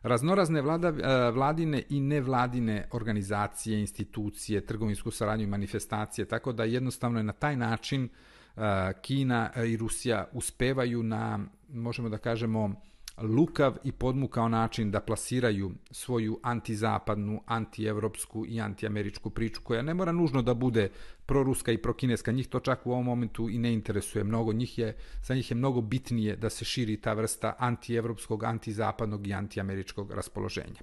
raznorazne 0.02 0.62
vlada, 0.62 0.88
e, 0.88 1.32
vladine 1.32 1.84
i 1.90 2.00
nevladine 2.00 2.88
organizacije, 2.92 3.80
institucije, 3.80 4.66
trgovinsku 4.66 5.12
saradnju 5.12 5.44
i 5.44 5.48
manifestacije, 5.48 6.26
tako 6.26 6.54
da 6.54 6.64
jednostavno 6.64 7.20
je 7.20 7.24
na 7.24 7.34
taj 7.34 7.56
način 7.56 8.04
e, 8.06 8.10
Kina 9.02 9.52
i 9.66 9.78
Rusija 9.78 10.28
uspevaju 10.34 11.04
na, 11.04 11.40
možemo 11.70 12.10
da 12.10 12.18
kažemo, 12.18 12.76
lukav 13.24 13.78
i 13.84 13.92
podmukao 13.92 14.50
način 14.50 14.92
da 14.92 15.00
plasiraju 15.00 15.72
svoju 15.92 16.40
antizapadnu, 16.44 17.42
antievropsku 17.46 18.46
i 18.48 18.62
antiameričku 18.62 19.30
priču 19.30 19.62
koja 19.64 19.82
ne 19.82 19.94
mora 19.94 20.12
nužno 20.12 20.42
da 20.42 20.54
bude 20.54 20.90
proruska 21.26 21.72
i 21.72 21.78
prokineska. 21.78 22.32
Njih 22.32 22.48
to 22.48 22.60
čak 22.60 22.88
u 22.88 22.92
ovom 22.92 23.06
momentu 23.06 23.50
i 23.50 23.58
ne 23.58 23.74
interesuje 23.74 24.24
mnogo. 24.24 24.54
Njih 24.54 24.78
je, 24.78 24.96
za 25.24 25.36
njih 25.36 25.52
je 25.52 25.56
mnogo 25.56 25.82
bitnije 25.82 26.36
da 26.36 26.50
se 26.50 26.66
širi 26.66 26.98
ta 26.98 27.14
vrsta 27.14 27.56
antievropskog, 27.60 28.44
antizapadnog 28.44 29.28
i 29.28 29.34
antiameričkog 29.34 30.12
raspoloženja. 30.12 30.82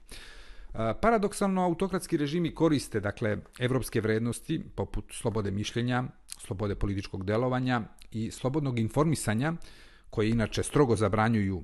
Paradoksalno, 1.00 1.64
autokratski 1.64 2.16
režimi 2.16 2.54
koriste, 2.54 3.00
dakle, 3.00 3.38
evropske 3.58 4.00
vrednosti, 4.00 4.62
poput 4.74 5.04
slobode 5.12 5.50
mišljenja, 5.50 6.04
slobode 6.38 6.74
političkog 6.74 7.24
delovanja 7.24 7.82
i 8.12 8.30
slobodnog 8.30 8.78
informisanja, 8.78 9.52
koje 10.10 10.30
inače 10.30 10.62
strogo 10.62 10.96
zabranjuju 10.96 11.62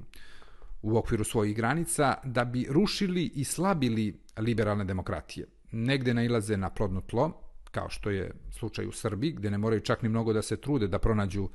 u 0.85 0.97
okviru 0.97 1.25
svojih 1.25 1.57
granica, 1.57 2.15
da 2.25 2.45
bi 2.45 2.67
rušili 2.71 3.25
i 3.35 3.45
slabili 3.45 4.21
liberalne 4.39 4.85
demokratije. 4.85 5.47
Negde 5.73 6.15
nailaze 6.15 6.57
na 6.57 6.71
plodno 6.71 7.01
tlo, 7.01 7.33
kao 7.71 7.89
što 7.91 8.11
je 8.11 8.31
slučaj 8.51 8.87
u 8.87 8.93
Srbiji, 8.93 9.33
gde 9.33 9.51
ne 9.51 9.59
moraju 9.59 9.81
čak 9.81 10.03
ni 10.03 10.09
mnogo 10.09 10.33
da 10.33 10.43
se 10.43 10.57
trude 10.57 10.89
da 10.89 10.99
pronađu 10.99 11.49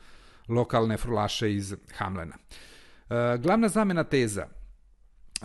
lokalne 0.48 0.98
frulaše 0.98 1.54
iz 1.54 1.76
Hamlena. 1.96 2.36
E, 3.10 3.38
glavna 3.38 3.70
zamena 3.70 4.04
teza 4.04 4.48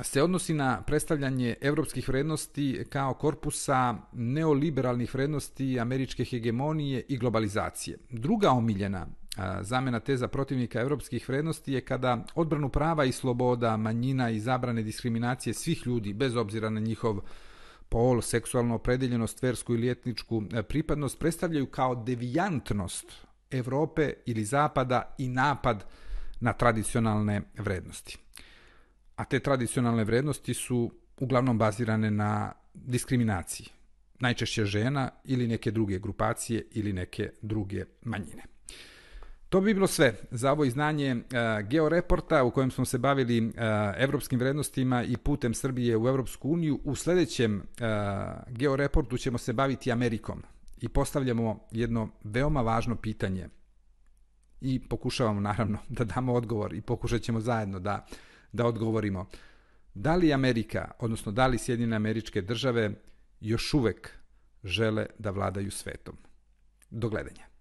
se 0.03 0.23
odnosi 0.23 0.55
na 0.55 0.83
predstavljanje 0.83 1.55
evropskih 1.61 2.09
vrednosti 2.09 2.85
kao 2.89 3.15
korpusa 3.15 3.95
neoliberalnih 4.13 5.15
vrednosti 5.15 5.81
američke 5.81 6.25
hegemonije 6.25 7.05
i 7.09 7.19
globalizacije. 7.19 7.99
Druga 8.11 8.51
omiljena 8.51 9.07
zamena 9.61 10.01
teza 10.01 10.29
protivnika 10.29 10.81
evropskih 10.81 11.29
vrednosti 11.29 11.73
je 11.73 11.81
kada 11.81 12.25
odbranu 12.35 12.69
prava 12.69 13.05
i 13.05 13.13
sloboda, 13.13 13.77
manjina 13.77 14.31
i 14.31 14.41
zabrane 14.41 14.83
diskriminacije 14.83 15.55
svih 15.55 15.87
ljudi, 15.87 16.13
bez 16.13 16.37
obzira 16.37 16.71
na 16.71 16.81
njihov 16.81 17.21
pol, 17.89 18.21
seksualnu 18.21 18.75
opredeljenost, 18.75 19.43
versku 19.43 19.75
ili 19.75 19.91
etničku 19.91 20.43
e, 20.53 20.63
pripadnost, 20.63 21.19
predstavljaju 21.19 21.67
kao 21.67 21.95
devijantnost 21.95 23.13
Evrope 23.51 24.13
ili 24.27 24.45
Zapada 24.45 25.15
i 25.19 25.29
napad 25.29 25.85
na 26.41 26.53
tradicionalne 26.53 27.43
vrednosti 27.59 28.19
a 29.17 29.25
te 29.25 29.41
tradicionalne 29.41 30.05
vrednosti 30.05 30.55
su 30.55 30.91
uglavnom 31.21 31.59
bazirane 31.59 32.11
na 32.11 32.53
diskriminaciji, 32.75 33.67
najčešće 34.21 34.65
žena 34.65 35.11
ili 35.25 35.49
neke 35.49 35.71
druge 35.71 35.99
grupacije 35.99 36.67
ili 36.73 36.93
neke 36.93 37.31
druge 37.43 37.85
manjine. 38.03 38.43
To 39.55 39.61
bi 39.61 39.75
bilo 39.75 39.87
sve 39.87 40.15
za 40.31 40.53
ovo 40.53 40.65
iznanje 40.65 41.15
uh, 41.15 41.69
Georeporta 41.69 42.45
u 42.45 42.51
kojem 42.51 42.71
smo 42.71 42.85
se 42.85 42.99
bavili 42.99 43.47
uh, 43.47 43.53
evropskim 43.97 44.39
vrednostima 44.39 45.03
i 45.03 45.17
putem 45.17 45.55
Srbije 45.55 45.97
u 45.97 46.09
Evropsku 46.09 46.51
uniju. 46.51 46.81
U 46.85 46.95
sledećem 46.95 47.57
uh, 47.57 47.63
Georeportu 48.49 49.19
ćemo 49.19 49.39
se 49.39 49.53
baviti 49.53 49.93
Amerikom 49.93 50.43
i 50.81 50.89
postavljamo 50.89 51.61
jedno 51.71 52.09
veoma 52.25 52.61
važno 52.61 52.97
pitanje 52.97 53.49
i 54.61 54.89
pokušavamo 54.89 55.41
naravno 55.41 55.79
da 55.99 56.05
damo 56.05 56.35
odgovor 56.35 56.75
i 56.75 56.81
pokušat 56.81 57.23
ćemo 57.23 57.41
zajedno 57.41 57.79
da 57.79 58.07
da 58.53 58.67
odgovorimo 58.67 59.27
da 59.95 60.15
li 60.15 60.33
Amerika, 60.33 60.91
odnosno 60.99 61.33
da 61.33 61.47
li 61.47 61.59
Sjedine 61.59 61.97
američke 61.97 62.43
države 62.43 62.91
još 63.41 63.75
uvek 63.75 64.11
žele 64.65 65.07
da 65.19 65.31
vladaju 65.31 65.71
svetom. 65.71 66.17
Do 66.91 67.09
gledanja. 67.09 67.54